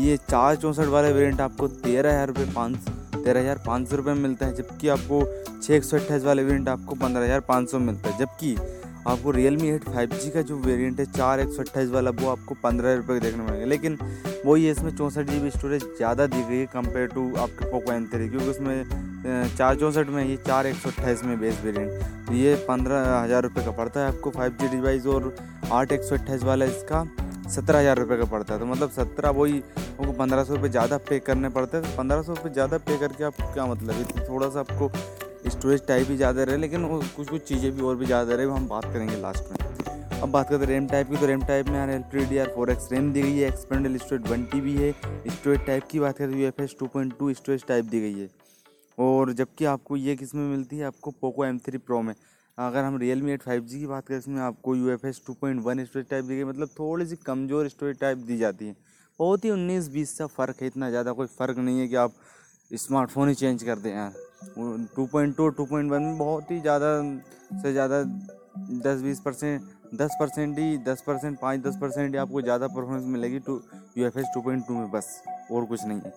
ये 0.00 0.16
चार 0.30 0.56
चौंसठ 0.56 0.86
वाला 0.88 1.08
वेरिएंट 1.08 1.40
आपको 1.40 1.68
तेरह 1.68 2.12
हज़ार 2.12 2.26
रुपये 2.28 2.46
पाँच, 2.54 2.76
तेरह 3.14 3.40
हज़ार 3.40 3.62
पाँच 3.66 3.88
सौ 3.88 3.96
रुपये 3.96 4.14
में 4.14 4.22
मिलता 4.22 4.46
है, 4.46 4.54
जबकि 4.54 4.88
आपको 4.88 5.22
छः 5.62 5.74
एक 5.74 5.84
सौ 5.84 5.96
अट्ठाईस 5.96 6.24
वाले 6.24 6.42
वेरियंट 6.42 6.68
आपको 6.68 6.94
पंद्रह 6.96 7.24
हज़ार 7.24 7.40
पाँच 7.48 7.70
सौ 7.70 7.78
मिलता 7.78 8.10
है, 8.10 8.18
जबकि 8.18 8.56
आपको 9.06 9.30
real 9.30 9.56
me 9.56 9.68
eight 9.70 9.84
five 9.84 10.10
G 10.14 10.30
का 10.30 10.42
जो 10.42 10.56
वेरिएंट 10.58 11.00
है, 11.00 11.04
चार 11.08 11.40
एक 11.40 11.48
सौ 11.48 11.62
अट्ठाईस 11.62 11.90
वाला, 11.90 12.10
वो 12.12 12.28
आपको 12.30 12.54
पंद्रह 12.62 12.94
रुपये 12.94 13.18
का 13.18 13.26
देखने 13.26 13.44
मिलेगा 13.44 13.66
लेकिन 13.66 13.98
वही 14.44 14.64
है, 14.64 14.70
इसमें 14.72 14.96
चौंसठ 14.96 15.30
जी 15.30 15.38
बी 15.40 15.50
स्टोरेज 15.50 15.84
ज़्यादा 15.96 16.26
दी 16.26 16.42
गई 16.42 16.58
है 16.58 16.66
कंपेयर 16.72 17.06
टू 17.08 17.34
आपके 17.38 17.70
पोको 17.70 17.92
एम 17.92 18.06
थ्री 18.12 18.28
क्योंकि 18.28 18.48
उसमें 18.50 19.54
चार 19.56 19.76
चौंसठ 19.76 20.08
में 20.08 20.24
ये 20.24 20.36
चार 20.46 20.66
एक 20.66 20.74
सौ 20.76 20.88
अट्ठाईस 20.90 21.24
में 21.24 21.38
बेस 21.40 21.60
वेरियंट 21.64 22.26
तो 22.28 22.34
ये 22.34 22.54
पंद्रह 22.68 23.08
हज़ार 23.14 23.42
रुपये 23.42 23.64
का 23.64 23.70
पड़ता 23.72 24.00
है 24.00 24.08
आपको 24.08 24.30
फाइव 24.30 24.56
जी 24.60 24.68
डिवाइस 24.68 25.06
और 25.06 25.34
आठ 25.72 25.92
एक 25.92 26.02
सौ 26.02 26.14
अट्ठाईस 26.16 26.42
वाला 26.44 26.64
इसका 26.66 27.04
सत्रह 27.50 27.78
हज़ार 27.78 27.98
रुपये 27.98 28.16
का 28.18 28.24
पड़ता 28.26 28.54
है। 28.54 28.60
तो 28.60 28.66
मतलब 28.66 28.90
सत्रह 28.90 29.30
वही 29.32 29.58
आपको 29.58 30.12
पंद्रह 30.14 30.44
सौ 30.44 30.54
रुपये 30.54 30.70
ज़्यादा 30.70 30.98
पे 31.08 31.18
करने 31.20 31.48
पड़ते 31.48 31.76
हैं। 31.76 31.86
तो 31.86 31.96
पंद्रह 31.96 32.22
सौ 32.22 32.34
रुपये 32.34 32.52
ज़्यादा 32.52 32.78
पे 32.78 32.98
करके 32.98 33.24
आप 33.24 33.40
क्या 33.54 33.66
मतलब 33.66 33.94
है 33.94 34.28
थोड़ा 34.28 34.48
सा 34.48 34.60
आपको 34.60 34.88
स्टोरेज 35.46 35.86
टाइप 35.86 36.08
ही 36.10 36.16
ज़्यादा 36.16 36.42
रहे, 36.42 36.56
लेकिन 36.56 36.86
कुछ 37.16 37.28
कुछ 37.28 37.42
चीज़ें 37.42 37.70
भी 37.72 37.82
और 37.82 37.96
भी 37.96 38.06
ज़्यादा 38.06 38.34
रहे, 38.34 38.46
हम 38.46 38.68
बात 38.68 38.84
करेंगे 38.84 39.20
लास्ट 39.20 39.50
में। 39.50 40.20
अब 40.20 40.30
बात 40.30 40.48
करते 40.48 40.64
हैं 40.64 40.70
रैम 40.70 40.86
टाइप 40.88 41.10
की 41.10 41.16
तो 41.16 41.26
रैम 41.26 41.42
टाइप 41.44 41.68
में 41.68 41.74
यार 41.74 41.90
L 41.90 42.02
P 42.12 42.24
D 42.24 42.38
R 42.38 42.48
four 42.54 42.70
X 42.70 42.88
RAM 42.92 43.12
दी 43.12 43.22
गई 43.22 43.36
है 43.36 43.48
expandable 43.48 43.96
storage 43.98 44.30
one 44.30 44.44
T 44.44 44.60
B 44.60 44.74
है 44.74 44.90
स्टोरेज 45.28 45.60
टाइप 45.66 45.84
की 45.90 46.00
बात 46.00 46.18
करें 46.18 46.30
तो 46.30 46.38
U 46.38 46.46
F 46.46 46.60
S 46.62 46.74
two 46.80 46.86
point 46.86 47.16
two 47.18 47.32
storage 47.34 47.64
type 47.68 47.84
दी 47.84 48.00
गई 48.00 48.18
है। 48.20 48.28
और 48.98 49.32
जबकि 49.32 49.64
आपको 49.66 49.96
ये 49.96 50.16
किसमें 50.16 50.42
मिलती 50.46 50.78
है? 50.78 50.84
आपको 50.84 51.10
पोको 51.10 51.44
एम 51.44 51.58
थ्री 51.58 51.78
प्रो 51.78 52.00
में। 52.02 52.14
अगर 52.58 52.84
हम 52.84 52.98
real 52.98 53.22
me 53.22 53.32
eight 53.32 53.42
five 53.42 53.62
G 53.62 53.78
की 53.80 53.86
बात 53.86 54.06
करें, 54.06 54.18
इसमें 54.18 54.40
आपको 54.42 54.74
U 54.76 54.88
F 54.90 55.06
S 55.06 55.22
two 55.26 55.34
point 55.34 55.62
one 55.64 55.84
storage 55.84 56.08
type 56.10 56.24
दी 56.24 56.36
गई 56.36 56.44
मतलब 56.44 56.68
थोड़ी 56.78 57.06
सी 57.06 57.16
कमज़ोर 57.16 57.68
स्टोरेज 57.68 57.98
टाइप 58.00 58.18
दी 58.18 58.36
जाती 58.38 58.66
है। 58.66 58.76
बहुत 59.20 59.44
ही 59.44 59.50
उन्नीस 59.50 59.88
बीस 59.88 60.16
का 60.18 60.26
फ़र्क 60.28 60.60
है, 60.60 60.66
इतना 60.66 60.90
ज़्यादा 60.90 61.12
कोई 61.12 61.26
फ़र्क 61.28 61.58
नहीं 61.58 61.80
है 61.80 61.88
कि 61.88 61.96
आप 61.96 62.12
स्मार्टफ़ोन 62.70 63.28
ही 63.28 63.34
चेंज 63.34 63.62
कर 63.62 63.78
दें 63.78 63.90
यार। 63.90 64.12
Two 64.96 65.06
point 65.06 65.36
two 65.36 65.48
two 65.50 65.64
point 65.66 65.90
one 65.90 66.02
में 66.02 66.18
बहुत 66.18 66.50
ही 66.50 66.60
ज़्यादा 66.60 66.92
से 67.62 67.72
ज़्यादा 67.72 68.02
दस 68.84 69.00
बीस 69.02 69.20
परसेंट, 69.20 69.62
दस 69.94 70.16
परसेंट 70.20 70.58
ही, 70.58 70.76
दस 70.80 71.02
परसेंट, 71.06 71.38
पाँच 71.40 71.60
दस 71.60 71.76
परसेंट 71.80 72.10
ही 72.10 72.18
आपको 72.18 72.42
ज़्यादा 72.42 72.66
परफॉर्मेंस 72.68 73.04
मिलेगी 73.06 73.38
two 73.40 73.60
U 73.98 74.06
F 74.06 74.18
S 74.18 74.26
two 74.34 74.40
point 74.40 74.66
two 74.66 74.74
में 74.74 74.90
बस, 74.90 75.22
और 75.52 75.64
कुछ 75.64 75.84
नहीं 75.84 76.00
है। 76.00 76.12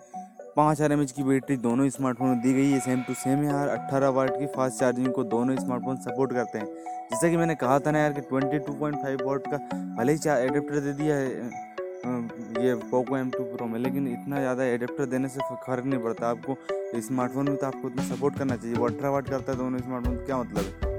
पाँच 0.56 0.78
हज़ार 0.78 0.92
एम 0.92 1.02
एच 1.02 1.12
की 1.12 1.24
बैटरी 1.24 1.58
दोनों 1.58 1.90
स्मार्टफ़ोन 1.90 2.30
में 2.30 2.42
दी 2.42 2.54
गई 2.54 2.70
है 2.72 2.80
सेम 2.80 3.02
टू 3.04 3.14
सेम 3.16 3.44
यार। 3.44 3.68
अट्ठारह 3.70 4.10
वाट 4.10 4.38
की 4.40 4.46
फास्ट 4.56 4.80
चार्जिंग 4.80 5.12
को 5.14 5.24
दोनों 5.26 5.56
स्मार्टफ़ोन 5.58 5.98
सपोर्ट 6.02 6.34
करते 6.34 6.58
हैं। 6.58 6.66
जैसा 6.66 7.30
कि 7.30 7.38
मैंने 7.38 7.56
कहा 7.56 7.80
था 7.80 7.92
ना 7.92 8.00
यार 8.00 8.14
कि 8.14 8.22
twenty 8.24 8.60
two 8.60 8.74
point 8.74 9.02
five 9.02 9.26
watt 9.26 9.48
का 9.48 9.58
भले 9.98 10.14
ही 10.14 10.30
एडेप्टर 10.30 10.80
दे 10.80 10.94
दिया 10.94 11.16
है 11.16 11.72
ये 12.06 12.74
पोको 12.92 13.18
एम 13.18 13.30
टू 13.32 13.44
प्रो 13.46 13.66
में, 13.68 13.80
लेकिन 13.80 14.08
इतना 14.08 14.40
ज़्यादा 14.40 14.64
एडेप्टर 14.66 15.06
देने 15.08 15.28
से 15.30 15.40
फ़र्क 15.58 15.86
नहीं 15.86 16.00
पड़ता। 16.02 16.30
आपको 16.30 16.58
स्मार्टफ़ोन 17.02 17.50
में 17.50 17.58
तो 17.58 17.68
आपको 17.68 17.88
उतना 17.88 18.04
सपोर्ट 18.06 18.38
करना 18.38 18.56
चाहिए। 18.56 18.76
वो 18.78 18.86
अठारह 18.88 19.10
वाट 19.10 19.30
करता 19.30 19.52
है 19.52 19.58
दोनों 19.58 19.80
स्मार्टफ़ोन 19.80 20.16
क्या 20.26 20.38
मतलब 20.38 20.64
है? 20.64 20.92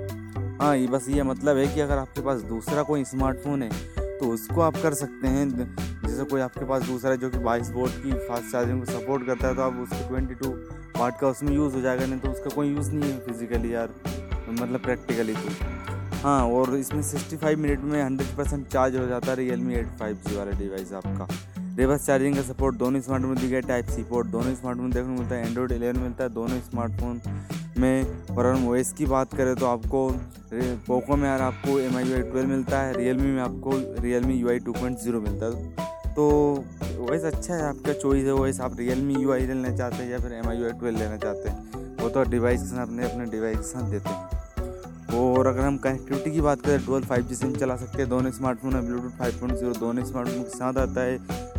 हाँ 0.61 0.77
ये 0.77 0.87
बस 0.89 1.09
ये 1.09 1.23
मतलब 1.23 1.57
है 1.57 1.67
कि 1.75 1.81
अगर 1.81 1.99
आपके 1.99 2.21
पास 2.23 2.41
दूसरा 2.45 2.83
कोई 2.83 3.05
स्मार्टफ़ोन 3.05 3.63
है 3.63 3.71
तो 4.19 4.29
उसको 4.29 4.61
आप 4.61 4.77
कर 4.83 4.95
सकते 4.95 5.29
हैं। 5.29 5.49
जैसे 5.49 6.25
कोई 6.25 6.41
आपके 6.41 6.65
पास 6.65 6.83
दूसरा 6.83 7.11
है 7.11 7.17
जो 7.19 7.31
कि 7.31 7.39
बाईस 7.41 7.71
वोट 7.73 8.03
की 8.03 8.13
फास्ट 8.29 8.51
चार्जिंग 8.53 8.81
को 8.81 8.93
सपोर्ट 8.93 9.27
करता 9.27 9.49
है 9.49 9.55
तो 9.55 9.63
आप 9.63 9.79
उसको 9.83 10.09
ट्वेंटी 10.09 10.35
टू 10.35 10.51
वाट 10.99 11.21
का 11.21 11.29
उसमें 11.29 11.53
यूज़ 11.53 11.75
हो 11.75 11.81
जाएगा, 11.81 12.07
नहीं 12.07 12.21
तो 12.21 12.31
उसका 12.31 12.55
कोई 12.55 12.69
यूज़ 12.69 12.93
नहीं 12.93 13.13
है 13.13 13.19
फिजिकली 13.27 13.75
यार 13.75 13.95
मतलब 14.51 14.81
प्रैक्टिकली 14.81 15.35
तो। 15.35 15.74
हाँ 16.25 16.45
और 16.49 16.75
इसमें 16.77 17.01
65 17.03 17.57
मिनट 17.59 17.81
में 17.85 17.99
100 18.01 18.27
परसेंट 18.37 18.67
चार्ज 18.69 18.95
हो 18.97 19.07
जाता 19.07 19.31
है 19.31 19.37
real 19.37 19.61
me 19.61 19.75
eight 19.77 19.87
five 19.99 20.19
G 20.27 20.37
वाला 20.37 20.51
डिवाइस 20.59 20.93
आपका। 20.93 21.27
रिवर्स 21.79 22.07
चार्जिंग 22.07 22.37
का 22.37 22.43
सपोर्ट 22.43 22.77
दोनों 22.77 23.01
स्मार्टफ़ोन 23.01 23.37
दी 23.37 23.49
गया 23.49 23.61
टाइप 23.63 23.87
सी 23.87 24.03
पोर्ट 24.03 24.27
दोनों 24.29 24.55
स्मार्टफ़ोन 24.55 24.91
देखने 24.91 25.15
को 25.15 25.21
मिलता 25.21 25.35
है 25.35 25.47
एंड्रॉइड 25.47 25.73
एलेवन 25.73 25.99
मिलता 26.01 26.25
है, 26.25 26.31
दोनों 26.31 26.61
स्मार्टफ़ोन 26.61 27.21
में। 27.79 28.37
और 28.37 28.47
हम 28.47 28.69
ओएस 28.69 28.93
की 28.93 29.07
बात 29.07 29.35
करें 29.37 29.55
तो 29.55 29.67
आपको 29.67 30.09
पोको 30.87 31.17
में 31.17 31.29
यार 31.29 31.43
आपको 31.43 31.79
एम 31.81 31.97
आई 31.97 32.05
यू 32.05 32.45
मिलता 32.47 32.81
है 32.81 32.97
रियल 32.97 33.17
मी 33.17 33.31
में 33.31 33.43
आपको 33.43 33.73
Realme 34.25 34.35
U 34.35 34.49
I 34.51 34.59
two 34.61 34.73
point 34.73 34.99
zero 34.99 35.21
मिलता 35.21 35.47
है। 35.47 36.13
तो 36.15 36.29
ओएस 37.09 37.25
अच्छा 37.25 37.55
है 37.55 37.63
आपका 37.65 37.93
चॉइस 37.93 38.25
है 38.25 38.35
ओएस 38.35 38.61
आप 38.61 38.79
रियल 38.79 39.03
मी 39.03 39.23
यू 39.23 39.33
आई 39.33 39.47
लेना 39.47 39.77
चाहते 39.77 40.03
हैं 40.03 40.11
या 40.11 40.19
फिर 40.19 40.33
एम 40.35 40.49
आई 40.49 40.57
यू 40.57 40.65
आई 40.65 40.91
लेना 40.93 41.17
चाहते 41.17 41.49
हैं, 41.49 41.97
वो 42.01 42.09
तो 42.09 42.23
डिवाइस 42.31 42.63
के 42.63 42.69
साथ 42.69 42.87
अपने 42.87 43.11
अपने 43.11 43.31
डिवाइस 43.31 43.59
के 43.59 43.67
साथ 43.69 43.91
देते 43.91 44.09
हैं। 44.09 44.43
और 45.15 45.47
अगर 45.47 45.61
हम 45.61 45.77
कनेक्टिविटी 45.79 46.31
की 46.31 46.41
बात 46.41 46.61
करें 46.61 46.85
डुअल 46.87 47.03
फाइव 47.03 47.25
जी 47.25 47.35
सिम 47.35 47.55
चला 47.55 47.77
सकते 47.77 47.99
हैं। 47.99 48.09
दोनों 48.11 48.31
स्मार्टफ़ोन 48.33 48.75
में 48.75 48.87
ब्लूटूथ 48.87 49.19
फाइव 49.19 49.39
पॉइंट 49.41 49.57
ज़ीरो 49.59 49.73
दोनों 49.75 50.05
स्मार्टफ़ोन 50.05 50.43
के 50.43 50.51
साथ 50.51 50.79
आता 50.79 51.01
है। 51.01 51.17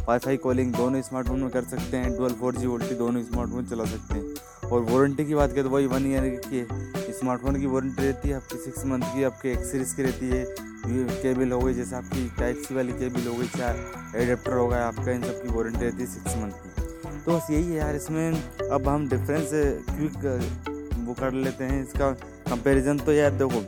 वाईफाई 0.07 0.37
कॉलिंग 0.37 0.73
दोनों 0.73 1.01
स्मार्टफ़ोन 1.01 1.39
में 1.39 1.49
कर 1.49 1.63
सकते 1.65 1.97
हैं। 1.97 2.15
डुअल 2.17 2.33
फोर 2.39 2.55
जी 2.55 2.67
वोल्टी 2.67 2.95
दोनों 2.95 3.23
स्मार्टफ़ोन 3.23 3.65
चला 3.65 3.85
सकते 3.85 4.13
हैं। 4.13 4.69
और 4.69 4.81
वारंटी 4.81 5.25
की 5.25 5.35
बात 5.35 5.51
करें 5.51 5.63
तो 5.63 5.69
वही 5.69 5.85
वन 5.87 6.05
ईयर 6.07 6.23
की 6.45 7.13
स्मार्टफ़ोन 7.13 7.59
की 7.59 7.65
वारंटी 7.65 8.03
रहती 8.03 8.29
है, 8.29 8.35
आपकी 8.35 8.57
सिक्स 8.57 8.85
मंथ 8.85 9.13
की, 9.13 9.23
आपके 9.23 9.55
सीरीज़ 9.65 9.95
की 9.95 10.03
रहती 10.03 10.29
है। 10.29 10.45
केबल 10.85 11.51
हो 11.51 11.59
गई, 11.59 11.73
जैसे 11.73 11.95
आपकी 11.95 12.27
टाइप 12.39 12.57
सी 12.57 12.75
वाली 12.75 12.93
केबल 12.93 13.27
हो 13.27 13.35
गई 13.35 13.47
चाहे 13.57 14.23
एडेप्टर 14.23 14.53
हो 14.53 14.67
गया 14.67 14.87
आपका 14.87 15.11
इन 15.11 15.23
सब 15.23 15.41
की 15.41 15.55
वारंटी 15.55 15.85
रहती 15.85 16.03
है 16.03 16.07
सिक्स 16.07 16.35
मंथ 16.37 16.51
की। 16.51 17.21
तो 17.21 17.31
बस 17.31 17.47
यही 17.51 17.63
है 17.65 17.75
यार, 17.75 17.95
इसमें 17.95 18.69
अब 18.69 18.87
हम 18.87 19.07
डिफरेंस 19.09 19.49
क्विक 19.89 21.03
वो 21.07 21.13
कर 21.13 21.31
लेते 21.33 21.63
हैं। 21.63 21.81
इसका 21.83 22.09
कंपैरिजन 22.45 22.99
तो 22.99 23.13
यार 23.13 23.31
देखो 23.33 23.63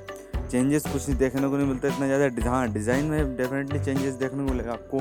चेंजेस 0.51 0.83
कुछ 0.83 1.07
नहीं 1.07 1.17
देखने 1.19 1.47
को 1.47 1.57
नहीं 1.57 1.67
मिलता 1.67 1.87
इतना 1.87 2.07
ज़्यादा 2.07 2.49
हाँ 2.49 2.67
डिज़ाइन 2.73 3.05
में 3.05 3.35
डेफिनेटली 3.37 3.79
चेंजेस 3.79 4.13
देखने 4.15 4.45
को 4.45 4.51
मिलेगा। 4.51 4.73
आपको 4.73 4.99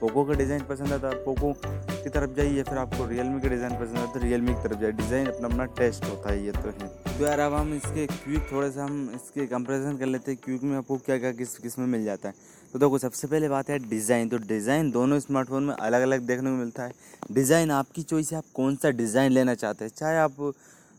पोको 0.00 0.24
का 0.24 0.34
डिज़ाइन 0.34 0.62
पसंद 0.68 0.92
आता 0.92 1.08
है 1.08 1.14
पोको 1.24 1.52
की 1.52 2.10
तरफ़ 2.10 2.30
जाइए, 2.36 2.62
फिर 2.62 2.78
आपको 2.78 3.06
रियलमी 3.06 3.40
का 3.40 3.48
डिज़ाइन 3.48 3.72
पसंद 3.72 3.96
आता 3.96 4.06
है 4.06 4.12
तो 4.12 4.20
रियलमी 4.20 4.54
की 4.54 4.62
तरफ़ 4.62 4.80
जाइए। 4.80 4.92
डिज़ाइन 4.92 5.26
अपना 5.26 5.48
अपना 5.48 5.64
टेस्ट 5.78 6.04
होता 6.04 6.30
है 6.30 6.44
ये 6.44 6.52
तो 6.52 6.68
है। 6.68 6.88
तो 7.08 7.24
यार 7.24 7.40
अब 7.40 7.54
हम 7.54 7.72
इसके 7.74 8.06
क्विक 8.06 8.52
थोड़े 8.52 8.70
से 8.70 8.80
हम 8.80 9.10
इसके 9.14 9.46
कंपेरिजन 9.46 9.96
कर 9.96 10.06
लेते 10.06 10.32
हैं। 10.32 10.40
क्विक 10.44 10.62
में 10.62 10.76
आपको 10.76 10.96
क्या 10.98 11.18
क्या, 11.18 11.32
किस 11.32 11.56
किसमें 11.58 11.86
मिल 11.86 12.04
जाता 12.04 12.28
है। 12.28 12.34
तो 12.74 12.78
देखो, 12.78 12.98
सबसे 12.98 13.26
पहले 13.26 13.48
बात 13.48 13.70
है 13.70 13.78
डिज़ाइन 13.88 14.28
तो 14.28 14.38
डिज़ाइन 14.38 14.90
दोनों 14.90 15.18
स्मार्टफ़ोन 15.20 15.62
में 15.62 15.74
अलग 15.74 16.02
अलग 16.02 16.26
देखने 16.26 16.50
को 16.50 16.56
मिलता 16.56 16.82
है। 16.82 16.92
डिज़ाइन 17.32 17.70
आपकी 17.72 18.02
चॉइस 18.02 18.32
है, 18.32 18.38
आप 18.38 18.44
कौन 18.54 18.76
सा 18.76 18.90
डिज़ाइन 18.92 19.32
लेना 19.32 19.54
चाहते 19.56 19.84
हैं। 19.84 19.92
चाहे 19.96 20.18
आप 20.18 20.52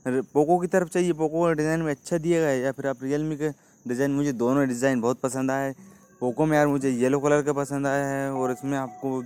पोको 0.08 0.58
की 0.60 0.68
तरफ़ 0.68 0.90
चाहिए। 0.90 1.14
पोको 1.14 1.44
का 1.44 1.52
डिज़ाइन 1.54 1.82
में 1.82 1.92
अच्छा 1.92 2.18
दिया 2.18 2.40
गया 2.40 2.50
है 2.50 2.60
या 2.60 2.72
फिर 2.72 2.88
आप 2.88 3.04
रियलमी 3.04 3.36
के 3.38 3.50
डिज़ाइन 3.86 4.12
मुझे 4.12 4.32
दोनों 4.36 4.68
डिज़ाइन 4.68 5.02
बहुत 5.02 5.20
पसंद 5.22 5.52
आए। 5.52 5.74
पोको 6.22 6.46
में 6.46 6.58
यार 6.58 6.68
मुझे 6.68 6.90
येलो 6.92 7.20
कलर 7.20 7.42
का 7.42 7.54
पसंद 7.54 7.88
आया 7.88 8.06
है 8.08 8.32
और 8.32 8.52
इसमें 8.52 8.78
आपको 8.78 9.22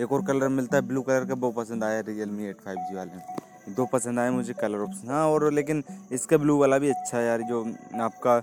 एक 0.00 0.12
और 0.12 0.24
कलर 0.26 0.48
मिलता 0.50 0.76
है 0.76 0.82
ब्लू 0.82 1.02
कलर 1.02 1.24
का, 1.24 1.34
वो 1.34 1.50
पसंद 1.52 1.84
आया 1.84 2.00
real 2.02 2.28
me 2.30 2.46
eight 2.46 2.60
five 2.64 2.76
G 2.80 2.96
वाले। 2.96 3.72
दो 3.74 3.84
पसंद 3.92 4.18
आए 4.18 4.30
मुझे 4.30 4.52
कलर 4.54 4.78
ऑप्शन 4.80 5.08
हाँ 5.08 5.24
और 5.26 5.52
लेकिन 5.52 5.82
इसका 6.12 6.36
ब्लू 6.38 6.58
वाला 6.58 6.78
भी 6.78 6.88
अच्छा 6.90 7.18
है 7.18 7.24
यार, 7.26 7.42
जो 7.42 7.62
आपका 8.02 8.40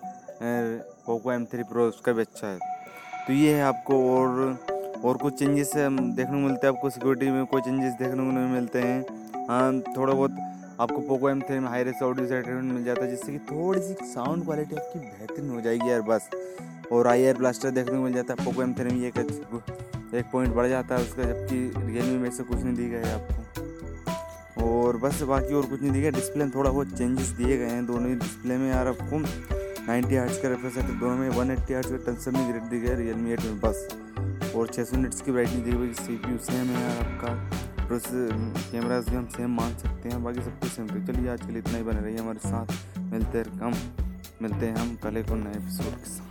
पोको 1.06 1.32
एम 1.32 1.46
थ्री 1.46 1.64
प्रो 1.64 1.88
उसका 1.90 2.12
भी 2.12 2.22
अच्छा 2.22 2.48
है। 2.48 2.58
तो 3.28 3.34
ये 3.34 3.54
है 3.54 3.64
आपको 3.64 4.00
और 4.12 4.58
और 5.04 5.18
कुछ 5.18 5.38
चेंजेस 5.40 5.72
देखने 5.76 6.26
को 6.26 6.38
मिलते 6.38 6.68
हैं 6.68 6.74
आपको 6.74 6.90
सिक्योरिटी 6.90 7.30
में, 7.32 7.46
कोई 7.46 7.62
चेंजेस 7.62 7.94
देखने 7.94 8.16
को 8.16 8.32
नहीं 8.32 8.50
मिलते 8.50 8.82
हैं। 8.82 9.46
हाँ 9.50 9.80
थोड़ा 9.98 10.14
बहुत 10.14 10.32
आपको 10.82 11.02
पोको 11.02 11.30
एम 11.30 11.41
थ्री 11.41 11.58
में 11.60 11.67
हाई 11.70 11.84
रेस 11.84 12.02
ऑडियो 12.04 12.28
सेटलमेंट 12.28 12.72
मिल 12.74 12.84
जाता 12.84 13.04
है, 13.04 13.10
जिससे 13.10 13.32
कि 13.32 13.39
थोड़ी 13.48 13.82
सी 13.82 13.94
साउंड 14.04 14.44
क्वालिटी 14.46 14.76
आपकी 14.76 15.00
बेहतरीन 15.00 15.50
हो 15.50 15.62
जाएगी 15.62 15.89
यार 15.89 16.02
बस। 16.02 16.30
और 16.91 17.08
आई 17.08 17.22
एयर 17.22 17.38
ब्लास्टर 17.38 17.72
देखने 17.72 17.98
को 17.98 18.04
मिल 18.04 18.13
जाता 18.13 18.34
है 18.34 18.46
पोको 18.46 18.63
एम 18.63 18.74
थ्री 18.74 18.94
में 18.96 19.06
एक 19.08 19.17
एक 20.15 20.26
पॉइंट 20.32 20.54
बढ़ 20.56 20.67
जाता 20.67 20.96
है 20.96 21.02
उसका, 21.02 21.24
जबकि 21.24 21.86
रियलमी 21.86 22.17
में 22.17 22.32
से 22.32 22.44
कुछ 22.44 22.63
नहीं 22.63 22.76
दी 22.76 22.89
है 22.94 23.13
आपको। 23.13 24.63
और 24.63 24.98
बस 24.98 25.22
बाकी 25.24 25.54
और 25.54 25.65
कुछ 25.65 25.82
नहीं 25.82 25.91
दिया 25.91 26.12
डिस्प्ले 26.12 26.44
में 26.44 26.54
थोड़ा 26.56 26.70
बहुत 26.72 26.98
चेंजेस 26.98 27.28
दिए 27.38 27.58
गए 27.58 27.70
हैं 27.70 27.86
दोनों 27.86 28.10
ही 28.10 28.15
डिस्प्ले 28.15 28.58
में 28.58 28.70
यार 28.70 28.88
आपको। 28.88 29.20
नाइन्टी 29.88 30.15
आर्ट्स 30.15 30.41
का 30.41 30.50
रेफ्रेश 30.50 30.84
दोनों 30.86 31.15
में, 31.15 31.30
वन 31.30 31.52
एट्टी 31.52 31.74
आर्ट्स 31.74 31.91
का 31.91 31.98
टच 32.08 32.28
में 32.28 32.48
ग्रेड 32.50 32.70
दी 32.70 32.80
गया 32.80 32.98
रियलमी 32.98 33.32
एट 33.34 33.46
में 33.46 33.60
बस। 33.60 33.88
और 34.56 34.67
छः 34.67 34.84
सौ 34.84 34.98
निट्स 34.98 35.22
की 35.22 35.32
ब्राइटनेस 35.32 35.63
दी 35.65 35.72
हुई 35.72 35.94
सी 35.94 36.17
पी 36.17 36.32
यू 36.32 36.38
सेम 36.46 36.67
है 36.67 36.82
यार 36.82 37.06
आपका 37.06 37.71
प्रोसेस 37.92 38.72
कैमराज 38.72 39.10
भी 39.10 39.16
हम 39.16 39.26
सेम 39.28 39.56
मान 39.56 39.76
सकते 39.78 40.10
हैं, 40.10 40.24
बाकी 40.24 40.42
सब 40.42 40.60
कुछ 40.60 40.70
सेम 40.72 40.88
तो 40.88 41.00
चलिए, 41.08 41.30
आज 41.30 41.42
के 41.42 41.48
लिए 41.48 41.60
इतना 41.60 41.78
ही 41.78 41.84
बने 41.84 42.00
रहिए 42.00 42.18
हमारे 42.18 42.40
साथ, 42.40 43.00
मिलते 43.12 43.38
हैं 43.38 43.60
कम, 43.60 43.74
मिलते 44.42 44.66
हैं 44.66 44.76
हम 44.76 44.96
कल 45.04 45.24
और 45.32 45.38
नए 45.38 45.52
एपिसोड 45.52 46.00
के 46.00 46.10
साथ। 46.10 46.31